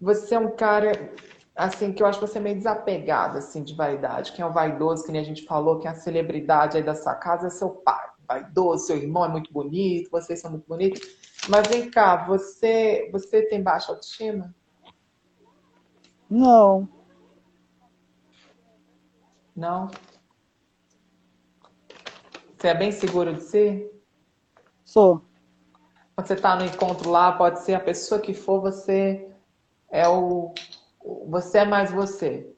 Você 0.00 0.34
é 0.34 0.38
um 0.38 0.54
cara, 0.54 0.92
assim, 1.56 1.92
que 1.92 2.02
eu 2.02 2.06
acho 2.06 2.20
você 2.20 2.38
meio 2.38 2.56
desapegado, 2.56 3.38
assim, 3.38 3.62
de 3.62 3.74
vaidade. 3.74 4.32
Quem 4.32 4.44
é 4.44 4.46
o 4.46 4.52
vaidoso, 4.52 5.04
que 5.04 5.12
nem 5.12 5.20
a 5.20 5.24
gente 5.24 5.44
falou, 5.44 5.78
quem 5.78 5.88
é 5.88 5.92
a 5.92 5.96
celebridade 5.96 6.76
aí 6.76 6.82
da 6.82 6.94
sua 6.94 7.14
casa 7.14 7.46
é 7.46 7.50
seu 7.50 7.70
pai. 7.70 8.06
Vaidoso, 8.26 8.86
seu 8.86 8.96
irmão 8.96 9.24
é 9.24 9.28
muito 9.28 9.52
bonito, 9.52 10.10
vocês 10.10 10.40
são 10.40 10.50
muito 10.50 10.66
bonitos. 10.66 11.00
Mas 11.48 11.66
vem 11.68 11.90
cá, 11.90 12.24
você, 12.26 13.08
você 13.12 13.42
tem 13.46 13.62
baixa 13.62 13.92
autoestima? 13.92 14.54
Não. 16.28 16.88
Não? 19.54 19.88
Você 22.56 22.68
é 22.68 22.74
bem 22.74 22.90
seguro 22.90 23.34
de 23.34 23.42
si? 23.42 23.90
Sou. 24.84 25.22
Quando 26.14 26.26
você 26.28 26.34
está 26.34 26.56
no 26.56 26.64
encontro 26.64 27.10
lá, 27.10 27.32
pode 27.32 27.60
ser 27.60 27.74
a 27.74 27.80
pessoa 27.80 28.20
que 28.20 28.32
for, 28.32 28.60
você 28.60 29.28
é 29.90 30.08
o. 30.08 30.54
Você 31.28 31.58
é 31.58 31.64
mais 31.64 31.90
você. 31.90 32.54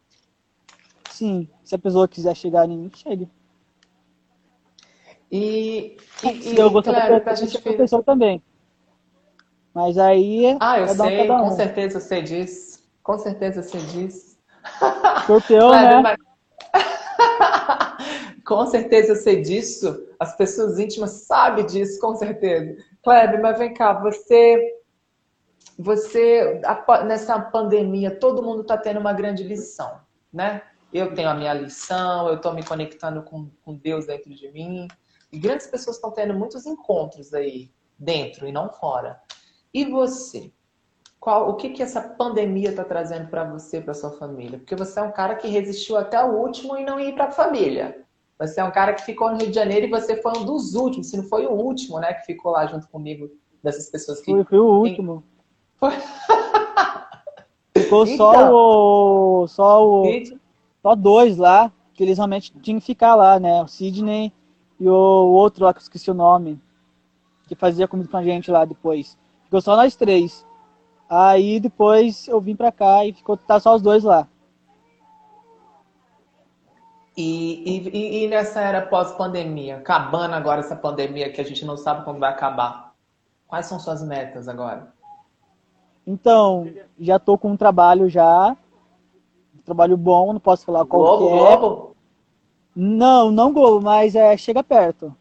Sim, 1.11 1.49
se 1.65 1.75
a 1.75 1.79
pessoa 1.79 2.07
quiser 2.07 2.37
chegar 2.37 2.69
em 2.69 2.77
mim, 2.77 2.91
chegue. 2.95 3.29
E, 5.33 5.97
e, 6.23 6.57
eu 6.57 6.71
gostaria 6.71 7.21
claro, 7.21 7.41
de 7.41 7.51
ser 7.51 7.61
professor 7.61 8.03
também. 8.05 8.43
Mas 9.75 9.99
aí. 9.99 10.57
Ah, 10.61 10.79
eu 10.79 10.89
sei, 10.89 11.31
um. 11.31 11.39
com 11.39 11.51
certeza 11.53 12.01
você 12.01 12.23
diz. 12.23 12.87
Com 13.03 13.19
certeza 13.19 13.63
você 13.63 13.79
diz. 13.79 14.39
Escorpião, 15.21 15.71
né? 15.71 16.01
Mas... 16.03 16.17
com 18.45 18.67
certeza 18.67 19.13
eu 19.13 19.17
sei 19.17 19.43
disso. 19.43 20.07
As 20.21 20.37
pessoas 20.37 20.79
íntimas 20.79 21.11
sabem 21.27 21.67
disso, 21.67 22.01
com 22.01 22.15
certeza. 22.15 22.77
Kleber, 23.07 23.41
mas 23.41 23.57
vem 23.57 23.73
cá, 23.73 23.93
você. 23.93 24.75
Você, 25.79 26.61
nessa 27.07 27.39
pandemia, 27.39 28.19
todo 28.19 28.43
mundo 28.43 28.63
está 28.63 28.77
tendo 28.77 28.99
uma 28.99 29.13
grande 29.13 29.45
lição, 29.45 30.01
né? 30.33 30.63
Eu 30.93 31.15
tenho 31.15 31.29
a 31.29 31.35
minha 31.35 31.53
lição, 31.53 32.29
eu 32.29 32.37
estou 32.37 32.53
me 32.53 32.65
conectando 32.65 33.23
com, 33.23 33.49
com 33.63 33.75
Deus 33.77 34.07
dentro 34.07 34.35
de 34.35 34.51
mim. 34.51 34.89
E 35.31 35.39
grandes 35.39 35.67
pessoas 35.69 35.97
estão 35.97 36.11
tendo 36.11 36.35
muitos 36.35 36.67
encontros 36.67 37.33
aí, 37.33 37.71
dentro 37.97 38.49
e 38.49 38.53
não 38.53 38.71
fora. 38.71 39.21
E 39.73 39.85
você? 39.85 40.51
Qual, 41.21 41.51
o 41.51 41.55
que, 41.55 41.71
que 41.71 41.83
essa 41.83 42.01
pandemia 42.01 42.71
está 42.71 42.85
trazendo 42.85 43.29
para 43.29 43.45
você, 43.45 43.81
para 43.81 43.95
sua 43.95 44.13
família? 44.13 44.59
Porque 44.59 44.75
você 44.75 44.99
é 44.99 45.03
um 45.03 45.13
cara 45.13 45.37
que 45.37 45.47
resistiu 45.47 45.97
até 45.97 46.21
o 46.25 46.39
último 46.39 46.77
e 46.77 46.85
não 46.85 46.99
ir 46.99 47.15
para 47.15 47.27
a 47.27 47.33
família. 47.33 48.05
Você 48.39 48.61
é 48.61 48.65
um 48.65 48.71
cara 48.71 48.93
que 48.93 49.03
ficou 49.03 49.31
no 49.31 49.39
Rio 49.39 49.49
de 49.49 49.55
Janeiro 49.55 49.87
e 49.87 49.91
você 49.91 50.21
foi 50.21 50.33
um 50.39 50.45
dos 50.45 50.75
últimos, 50.75 51.09
se 51.09 51.17
não 51.17 51.25
foi 51.25 51.47
o 51.47 51.53
último, 51.53 51.99
né, 51.99 52.13
que 52.13 52.27
ficou 52.27 52.53
lá 52.53 52.67
junto 52.67 52.87
comigo, 52.89 53.31
dessas 53.63 53.89
pessoas 53.89 54.21
que. 54.21 54.31
Foi, 54.31 54.45
foi 54.45 54.59
o 54.59 54.67
último. 54.67 55.25
Foi. 55.77 55.93
Ficou 57.77 58.07
então, 58.07 58.17
só 58.17 58.53
o. 58.53 59.49
Só 59.49 59.87
o. 59.87 60.05
Só 60.83 60.95
dois 60.95 61.37
lá, 61.37 61.73
que 61.95 62.03
eles 62.03 62.19
realmente 62.19 62.53
tinham 62.61 62.79
que 62.79 62.87
ficar 62.87 63.15
lá, 63.15 63.41
né? 63.41 63.63
O 63.63 63.69
Sidney 63.69 64.33
e 64.79 64.89
o 64.89 64.93
outro 64.93 65.65
lá 65.65 65.73
que 65.73 65.79
eu 65.79 65.83
esqueci 65.83 66.11
o 66.11 66.15
nome. 66.15 66.61
Que 67.49 67.55
fazia 67.55 67.89
comida 67.89 68.09
com 68.09 68.17
a 68.17 68.23
gente 68.23 68.51
lá 68.51 68.65
depois. 68.65 69.17
Ficou 69.45 69.61
só 69.61 69.77
nós 69.77 69.97
três. 69.97 70.47
Aí 71.09 71.61
depois 71.61 72.27
eu 72.29 72.41
vim 72.41 72.57
pra 72.57 72.73
cá 72.73 73.05
e 73.05 73.13
ficou 73.13 73.37
tá 73.37 73.61
só 73.61 73.75
os 73.75 73.83
dois 73.83 74.05
lá. 74.05 74.29
E, 77.17 77.89
e, 77.89 78.25
e 78.25 78.29
nessa 78.29 78.61
era 78.61 78.83
pós-pandemia, 78.83 79.79
acabando 79.79 80.35
agora 80.35 80.61
essa 80.61 80.77
pandemia 80.77 81.33
que 81.33 81.41
a 81.41 81.45
gente 81.45 81.65
não 81.65 81.77
sabe 81.77 82.05
quando 82.05 82.19
vai 82.19 82.31
acabar, 82.31 82.93
quais 83.47 83.65
são 83.65 83.79
suas 83.79 84.07
metas 84.07 84.49
agora? 84.49 84.93
Então, 86.07 86.71
já 87.01 87.19
tô 87.19 87.39
com 87.39 87.53
um 87.53 87.57
trabalho 87.57 88.09
já, 88.09 88.55
um 89.55 89.63
trabalho 89.65 89.97
bom, 89.97 90.35
não 90.35 90.41
posso 90.41 90.67
falar 90.67 90.85
qual 90.85 91.19
Globo, 91.19 91.27
é. 91.27 91.57
Globo? 91.57 91.97
Não, 92.77 93.31
não 93.31 93.53
Globo, 93.53 93.83
mas 93.83 94.15
é, 94.15 94.37
chega 94.37 94.63
perto. 94.63 95.17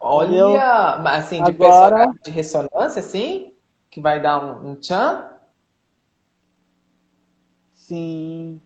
Olha, 0.00 0.98
mas 1.02 1.26
assim, 1.26 1.44
de 1.44 1.50
Agora... 1.50 2.12
de 2.24 2.30
ressonância, 2.30 3.00
assim? 3.00 3.52
Que 3.90 4.00
vai 4.00 4.20
dar 4.20 4.42
um, 4.42 4.70
um 4.70 4.74
tchan? 4.76 5.28
Sim. 7.74 8.60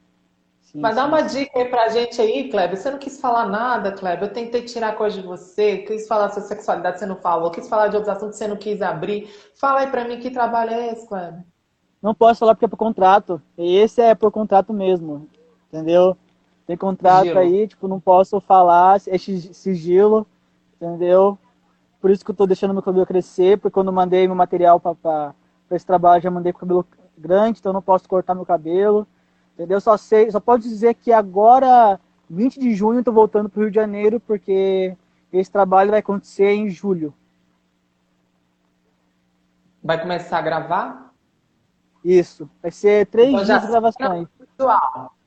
Mas 0.80 0.96
dá 0.96 1.06
uma 1.06 1.22
dica 1.22 1.58
aí 1.58 1.64
pra 1.66 1.88
gente 1.88 2.20
aí, 2.20 2.50
Kleber. 2.50 2.76
Você 2.76 2.90
não 2.90 2.98
quis 2.98 3.20
falar 3.20 3.46
nada, 3.46 3.92
Kleber. 3.92 4.28
Eu 4.28 4.32
tentei 4.32 4.62
tirar 4.62 4.96
coisa 4.96 5.20
de 5.20 5.26
você, 5.26 5.78
quis 5.78 6.06
falar 6.06 6.30
sua 6.30 6.42
sexualidade, 6.42 6.98
você 6.98 7.06
não 7.06 7.16
falou, 7.16 7.50
quis 7.50 7.68
falar 7.68 7.88
de 7.88 7.96
outros 7.96 8.14
assuntos, 8.14 8.36
você 8.36 8.46
não 8.46 8.56
quis 8.56 8.82
abrir. 8.82 9.28
Fala 9.54 9.80
aí 9.80 9.86
pra 9.88 10.04
mim 10.04 10.18
que 10.18 10.30
trabalho 10.30 10.70
é 10.70 10.92
esse, 10.92 11.06
Kleber. 11.06 11.44
Não 12.02 12.14
posso 12.14 12.40
falar 12.40 12.54
porque 12.54 12.66
é 12.66 12.68
por 12.68 12.76
contrato. 12.76 13.40
Esse 13.56 14.00
é 14.00 14.14
por 14.14 14.30
contrato 14.30 14.72
mesmo. 14.72 15.28
Entendeu? 15.72 16.16
Tem 16.66 16.76
contrato 16.76 17.22
sigilo. 17.22 17.38
aí, 17.38 17.68
tipo, 17.68 17.88
não 17.88 18.00
posso 18.00 18.40
falar, 18.40 19.00
é 19.06 19.18
sigilo 19.18 20.26
entendeu? 20.80 21.38
Por 22.00 22.10
isso 22.10 22.24
que 22.24 22.30
eu 22.30 22.34
tô 22.34 22.46
deixando 22.46 22.72
meu 22.72 22.82
cabelo 22.82 23.06
crescer, 23.06 23.58
porque 23.58 23.74
quando 23.74 23.88
eu 23.88 23.92
mandei 23.92 24.26
meu 24.26 24.36
material 24.36 24.78
para 24.78 25.34
esse 25.70 25.86
trabalho, 25.86 26.22
já 26.22 26.30
mandei 26.30 26.52
com 26.52 26.58
o 26.58 26.60
cabelo 26.60 26.86
grande, 27.16 27.58
então 27.58 27.70
eu 27.70 27.74
não 27.74 27.82
posso 27.82 28.08
cortar 28.08 28.34
meu 28.34 28.44
cabelo, 28.44 29.06
entendeu? 29.56 29.80
Só 29.80 29.96
sei, 29.96 30.30
só 30.30 30.38
pode 30.38 30.68
dizer 30.68 30.94
que 30.94 31.10
agora, 31.10 31.98
20 32.28 32.60
de 32.60 32.74
junho, 32.74 33.00
eu 33.00 33.04
tô 33.04 33.10
voltando 33.10 33.48
pro 33.48 33.62
Rio 33.62 33.70
de 33.70 33.76
Janeiro, 33.76 34.20
porque 34.20 34.94
esse 35.32 35.50
trabalho 35.50 35.90
vai 35.90 36.00
acontecer 36.00 36.52
em 36.52 36.68
julho. 36.68 37.12
Vai 39.82 40.00
começar 40.00 40.38
a 40.38 40.42
gravar? 40.42 41.12
Isso, 42.04 42.48
vai 42.62 42.70
ser 42.70 43.06
três 43.06 43.30
então, 43.30 43.44
dias 43.44 43.62
de 43.62 43.68
gravações. 43.68 44.28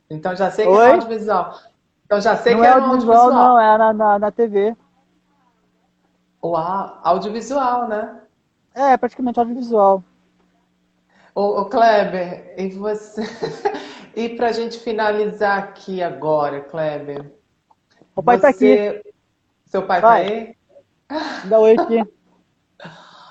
Então 0.09 0.35
já 0.35 0.51
sei 0.51 0.65
que 0.65 0.71
Oi? 0.71 0.85
é 0.85 0.91
audiovisual. 0.91 1.59
Então 2.05 2.21
já 2.21 2.37
sei 2.37 2.53
não 2.53 2.61
que 2.61 2.67
é, 2.67 2.69
é 2.69 2.73
audiovisual. 2.73 3.31
Não, 3.31 3.59
é 3.59 3.77
na, 3.77 3.93
na, 3.93 4.19
na 4.19 4.31
TV. 4.31 4.75
O 6.41 6.55
audiovisual, 6.55 7.87
né? 7.87 8.21
É, 8.73 8.95
praticamente 8.95 9.39
audiovisual. 9.39 10.03
Ô, 11.35 11.61
ô 11.61 11.65
Kleber, 11.65 12.53
e 12.57 12.69
você. 12.69 13.23
e 14.19 14.35
pra 14.35 14.51
gente 14.51 14.77
finalizar 14.79 15.57
aqui 15.59 16.03
agora, 16.03 16.59
Kleber. 16.59 17.31
O 18.13 18.21
pai 18.21 18.37
você... 18.37 18.41
tá 18.41 18.49
aqui. 18.49 19.13
Seu 19.65 19.83
pai, 19.83 20.01
pai. 20.01 20.25
tá 20.25 20.33
aí? 21.13 21.45
Dá 21.45 21.59
oi 21.59 21.77
aqui. 21.77 21.99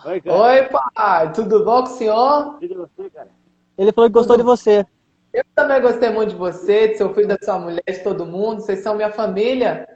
Oi, 0.06 0.22
oi, 0.24 0.68
pai. 0.94 1.32
Tudo 1.34 1.62
bom 1.62 1.82
com 1.82 1.90
o 1.90 1.94
senhor? 1.94 2.58
Ele 3.76 3.92
falou 3.92 4.08
que 4.08 4.14
gostou 4.14 4.36
Tudo... 4.36 4.38
de 4.38 4.42
você. 4.44 4.86
Eu 5.30 5.44
também 5.54 5.82
gostei 5.82 6.08
muito 6.08 6.30
de 6.30 6.36
você, 6.36 6.88
de 6.88 6.96
seu 6.96 7.12
filho, 7.12 7.28
da 7.28 7.36
sua 7.42 7.58
mulher, 7.58 7.82
de 7.86 8.02
todo 8.02 8.24
mundo. 8.24 8.62
Vocês 8.62 8.78
são 8.78 8.94
minha 8.94 9.12
família. 9.12 9.86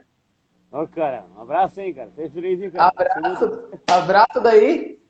Ô, 0.71 0.81
oh, 0.81 0.87
cara, 0.87 1.25
um 1.35 1.41
abraço 1.41 1.79
aí, 1.79 1.91
cara. 1.91 2.11
Seja 2.15 2.29
feliz, 2.31 2.61
hein, 2.61 2.69
cara. 2.69 2.93
Abraço, 2.95 3.69
abraço 3.87 4.41
daí. 4.41 5.01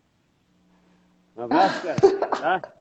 Um 1.36 1.44
abraço, 1.44 1.82
cara. 1.84 1.98
Tá? 2.30 2.74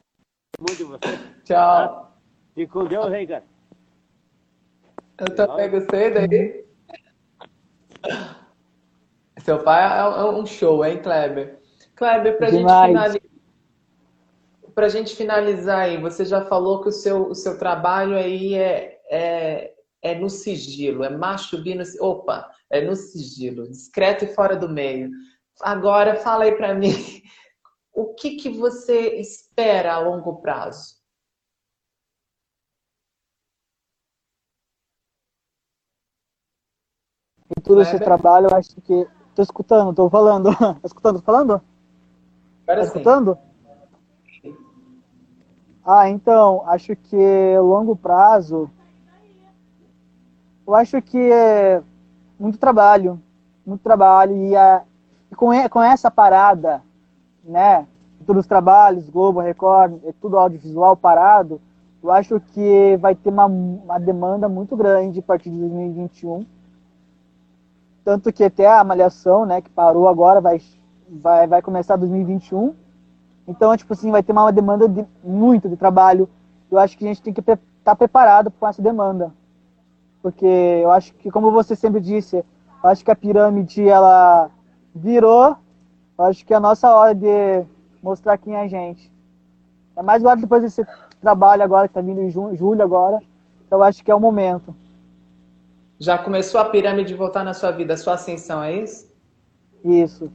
Muito 0.60 0.76
de 0.76 0.84
você. 0.84 1.18
Tchau. 1.42 1.88
Tá? 1.88 2.11
Fique 2.54 2.70
com 2.70 2.84
Deus, 2.84 3.12
hein, 3.12 3.26
cara. 3.26 3.44
Eu 5.18 5.34
também 5.34 5.70
gostei 5.70 6.10
daí. 6.10 6.64
Seu 9.38 9.62
pai 9.62 9.82
é, 9.82 10.00
é 10.00 10.24
um 10.24 10.44
show, 10.46 10.84
hein, 10.84 11.00
Kleber? 11.00 11.58
Kleber, 11.96 12.36
pra 12.36 12.50
gente 12.50 12.62
finalizar. 12.62 13.22
Pra 14.74 14.88
gente 14.88 15.16
finalizar 15.16 15.80
aí, 15.80 16.00
você 16.00 16.24
já 16.24 16.44
falou 16.44 16.80
que 16.82 16.88
o 16.88 16.92
seu, 16.92 17.28
o 17.28 17.34
seu 17.34 17.58
trabalho 17.58 18.16
aí 18.16 18.54
é, 18.54 18.98
é, 19.10 19.74
é 20.00 20.14
no 20.14 20.30
sigilo, 20.30 21.04
é 21.04 21.10
macho 21.10 21.62
Opa, 22.00 22.50
é 22.70 22.80
no 22.80 22.96
sigilo, 22.96 23.68
discreto 23.68 24.24
e 24.24 24.34
fora 24.34 24.56
do 24.56 24.68
meio. 24.68 25.10
Agora, 25.60 26.16
fala 26.16 26.44
aí 26.44 26.52
para 26.52 26.74
mim, 26.74 26.92
o 27.92 28.14
que, 28.14 28.36
que 28.36 28.48
você 28.48 29.16
espera 29.16 29.92
a 29.94 29.98
longo 29.98 30.40
prazo? 30.40 31.01
Em 37.56 37.60
todo 37.62 37.82
esse 37.82 37.98
trabalho, 37.98 38.48
eu 38.50 38.56
acho 38.56 38.80
que. 38.80 39.06
Tô 39.34 39.42
escutando, 39.42 39.94
tô 39.94 40.10
falando. 40.10 40.50
Tá 40.58 40.78
escutando, 40.84 41.16
tô 41.16 41.22
falando? 41.22 41.62
Tá 42.66 42.80
escutando? 42.80 43.38
Ah, 45.84 46.08
então, 46.08 46.62
acho 46.66 46.94
que 46.94 47.58
longo 47.58 47.96
prazo. 47.96 48.70
Eu 50.66 50.74
acho 50.74 51.02
que 51.02 51.18
é 51.18 51.82
muito 52.38 52.58
trabalho, 52.58 53.20
muito 53.66 53.82
trabalho. 53.82 54.36
E, 54.36 54.56
a, 54.56 54.82
e 55.30 55.34
com, 55.34 55.50
com 55.68 55.82
essa 55.82 56.10
parada, 56.10 56.82
né, 57.42 57.86
todos 58.26 58.40
os 58.40 58.46
trabalhos, 58.46 59.08
Globo, 59.08 59.40
Record, 59.40 59.98
é 60.04 60.12
tudo 60.20 60.38
audiovisual 60.38 60.96
parado, 60.96 61.60
eu 62.02 62.10
acho 62.10 62.40
que 62.40 62.96
vai 63.00 63.14
ter 63.14 63.28
uma, 63.28 63.46
uma 63.46 63.98
demanda 63.98 64.48
muito 64.48 64.76
grande 64.76 65.20
a 65.20 65.22
partir 65.22 65.50
de 65.50 65.58
2021. 65.58 66.44
Tanto 68.04 68.32
que 68.32 68.44
até 68.44 68.66
a 68.66 68.82
Malhação, 68.82 69.46
né, 69.46 69.60
que 69.60 69.70
parou 69.70 70.08
agora, 70.08 70.40
vai, 70.40 70.60
vai, 71.08 71.46
vai 71.46 71.62
começar 71.62 71.96
2021. 71.96 72.74
Então, 73.46 73.76
tipo 73.76 73.92
assim, 73.92 74.10
vai 74.10 74.22
ter 74.22 74.32
uma 74.32 74.50
demanda 74.52 74.88
de, 74.88 75.04
muito 75.22 75.68
de 75.68 75.76
trabalho. 75.76 76.28
Eu 76.70 76.78
acho 76.78 76.96
que 76.96 77.04
a 77.04 77.08
gente 77.08 77.22
tem 77.22 77.32
que 77.32 77.40
estar 77.40 77.58
tá 77.84 77.94
preparado 77.94 78.50
com 78.50 78.66
essa 78.66 78.82
demanda 78.82 79.32
porque 80.22 80.46
eu 80.46 80.90
acho 80.92 81.12
que, 81.14 81.30
como 81.30 81.50
você 81.50 81.74
sempre 81.74 82.00
disse, 82.00 82.36
eu 82.36 82.44
acho 82.88 83.04
que 83.04 83.10
a 83.10 83.16
pirâmide 83.16 83.86
ela 83.86 84.48
virou. 84.94 85.56
Eu 86.16 86.24
acho 86.26 86.46
que 86.46 86.54
é 86.54 86.56
a 86.56 86.60
nossa 86.60 86.94
hora 86.94 87.14
de 87.14 87.64
mostrar 88.00 88.38
quem 88.38 88.54
é 88.54 88.62
a 88.62 88.68
gente. 88.68 89.10
É 89.96 90.02
mais 90.02 90.22
agora 90.22 90.40
depois 90.40 90.62
desse 90.62 90.86
trabalho 91.20 91.62
agora 91.62 91.88
que 91.88 91.90
está 91.90 92.00
vindo 92.00 92.22
em 92.22 92.30
julho 92.30 92.82
agora. 92.82 93.18
Então 93.66 93.80
eu 93.80 93.82
acho 93.82 94.04
que 94.04 94.10
é 94.10 94.14
o 94.14 94.20
momento. 94.20 94.74
Já 96.02 96.18
começou 96.18 96.60
a 96.60 96.64
pirâmide 96.64 97.14
voltar 97.14 97.44
na 97.44 97.54
sua 97.54 97.70
vida, 97.70 97.94
a 97.94 97.96
sua 97.96 98.14
ascensão, 98.14 98.60
é 98.60 98.72
isso? 98.74 99.08
Isso. 99.84 100.32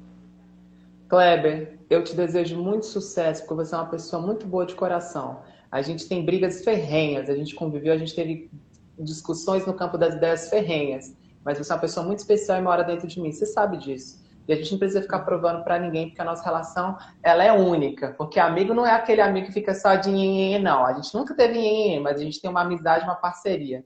Kleber, 1.10 1.78
eu 1.90 2.02
te 2.06 2.16
desejo 2.16 2.56
muito 2.58 2.86
sucesso, 2.86 3.42
porque 3.42 3.66
você 3.66 3.76
é 3.76 3.78
uma 3.78 3.90
pessoa 3.90 4.22
muito 4.22 4.48
boa 4.48 4.66
de 4.66 4.74
coração. 4.76 5.42
A 5.70 5.82
gente 5.82 6.08
tem 6.08 6.24
brigas 6.24 6.64
ferrenhas, 6.64 7.30
a 7.30 7.36
gente 7.36 7.54
conviveu, 7.54 7.92
a 7.92 7.98
gente 7.98 8.16
teve 8.16 8.50
discussões 8.98 9.66
no 9.66 9.74
campo 9.74 9.98
das 9.98 10.16
ideias 10.16 10.50
ferrenhas. 10.50 11.14
mas 11.44 11.58
você 11.58 11.70
é 11.70 11.76
uma 11.76 11.82
pessoa 11.82 12.06
muito 12.06 12.20
especial 12.20 12.58
e 12.60 12.62
mora 12.62 12.86
dentro 12.86 13.06
de 13.06 13.20
mim. 13.20 13.34
Você 13.34 13.46
sabe 13.46 13.76
disso. 13.76 14.24
E 14.48 14.54
a 14.54 14.56
gente 14.56 14.72
não 14.72 14.80
precisa 14.80 15.02
ficar 15.02 15.20
provando 15.20 15.66
para 15.66 15.78
ninguém, 15.78 16.08
porque 16.08 16.22
a 16.22 16.26
nossa 16.26 16.46
relação 16.46 16.98
ela 17.22 17.44
é 17.44 17.52
única. 17.52 18.16
Porque 18.18 18.40
amigo 18.40 18.74
não 18.74 18.88
é 18.88 18.94
aquele 18.94 19.20
amigo 19.20 19.48
que 19.48 19.54
fica 19.54 19.76
só 19.76 19.96
de 19.96 20.10
nhenhenhen, 20.10 20.64
não. 20.64 20.86
A 20.86 20.94
gente 20.94 21.14
nunca 21.14 21.36
teve 21.36 21.56
nhenhenhen, 21.56 22.00
mas 22.00 22.22
a 22.22 22.24
gente 22.24 22.40
tem 22.40 22.50
uma 22.50 22.62
amizade, 22.62 23.04
uma 23.04 23.16
parceria. 23.16 23.84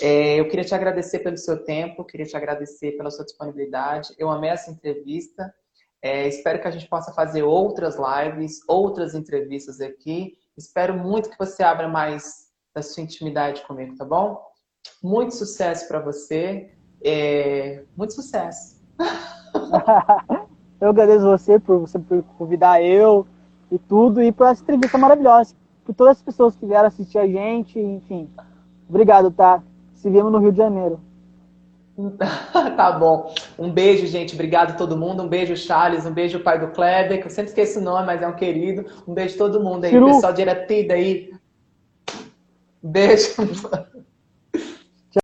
É, 0.00 0.38
eu 0.38 0.48
queria 0.48 0.64
te 0.64 0.74
agradecer 0.74 1.20
pelo 1.20 1.36
seu 1.36 1.64
tempo, 1.64 2.04
queria 2.04 2.26
te 2.26 2.36
agradecer 2.36 2.92
pela 2.92 3.10
sua 3.10 3.24
disponibilidade. 3.24 4.14
Eu 4.18 4.30
amei 4.30 4.50
essa 4.50 4.70
entrevista. 4.70 5.52
É, 6.02 6.28
espero 6.28 6.60
que 6.60 6.68
a 6.68 6.70
gente 6.70 6.88
possa 6.88 7.12
fazer 7.12 7.42
outras 7.42 7.96
lives, 7.96 8.60
outras 8.68 9.14
entrevistas 9.14 9.80
aqui. 9.80 10.36
Espero 10.56 10.94
muito 10.94 11.30
que 11.30 11.38
você 11.38 11.62
abra 11.62 11.88
mais 11.88 12.46
da 12.74 12.82
sua 12.82 13.02
intimidade 13.02 13.62
comigo, 13.66 13.96
tá 13.96 14.04
bom? 14.04 14.40
Muito 15.02 15.34
sucesso 15.34 15.88
para 15.88 15.98
você. 15.98 16.70
É, 17.02 17.84
muito 17.96 18.12
sucesso. 18.12 18.76
eu 20.80 20.90
agradeço 20.90 21.24
você 21.24 21.58
por 21.58 21.78
você 21.78 21.98
por 21.98 22.22
convidar 22.38 22.82
eu 22.82 23.26
e 23.70 23.78
tudo 23.78 24.22
e 24.22 24.30
por 24.30 24.46
essa 24.46 24.62
entrevista 24.62 24.98
maravilhosa, 24.98 25.54
por 25.84 25.94
todas 25.94 26.18
as 26.18 26.22
pessoas 26.22 26.56
que 26.56 26.66
vieram 26.66 26.88
assistir 26.88 27.18
a 27.18 27.26
gente, 27.26 27.78
enfim. 27.78 28.30
Obrigado, 28.88 29.30
tá? 29.30 29.62
Se 29.96 30.10
vemos 30.10 30.30
no 30.30 30.38
Rio 30.38 30.52
de 30.52 30.58
Janeiro. 30.58 31.00
tá 32.76 32.92
bom. 32.92 33.34
Um 33.58 33.70
beijo, 33.70 34.06
gente. 34.06 34.34
Obrigado 34.34 34.72
a 34.72 34.74
todo 34.74 34.96
mundo. 34.96 35.22
Um 35.22 35.28
beijo, 35.28 35.56
Charles. 35.56 36.04
Um 36.04 36.12
beijo, 36.12 36.40
pai 36.40 36.58
do 36.58 36.68
Kleber, 36.68 37.20
que 37.20 37.26
eu 37.26 37.30
sempre 37.30 37.48
esqueço 37.50 37.80
o 37.80 37.82
nome, 37.82 38.06
mas 38.06 38.22
é 38.22 38.28
um 38.28 38.34
querido. 38.34 38.84
Um 39.08 39.14
beijo 39.14 39.34
a 39.34 39.38
todo 39.38 39.62
mundo 39.62 39.84
aí. 39.84 39.90
Chiru. 39.90 40.06
Pessoal 40.06 40.32
de 40.32 40.42
Iratida 40.42 40.94
aí. 40.94 41.32
Beijo. 42.82 43.34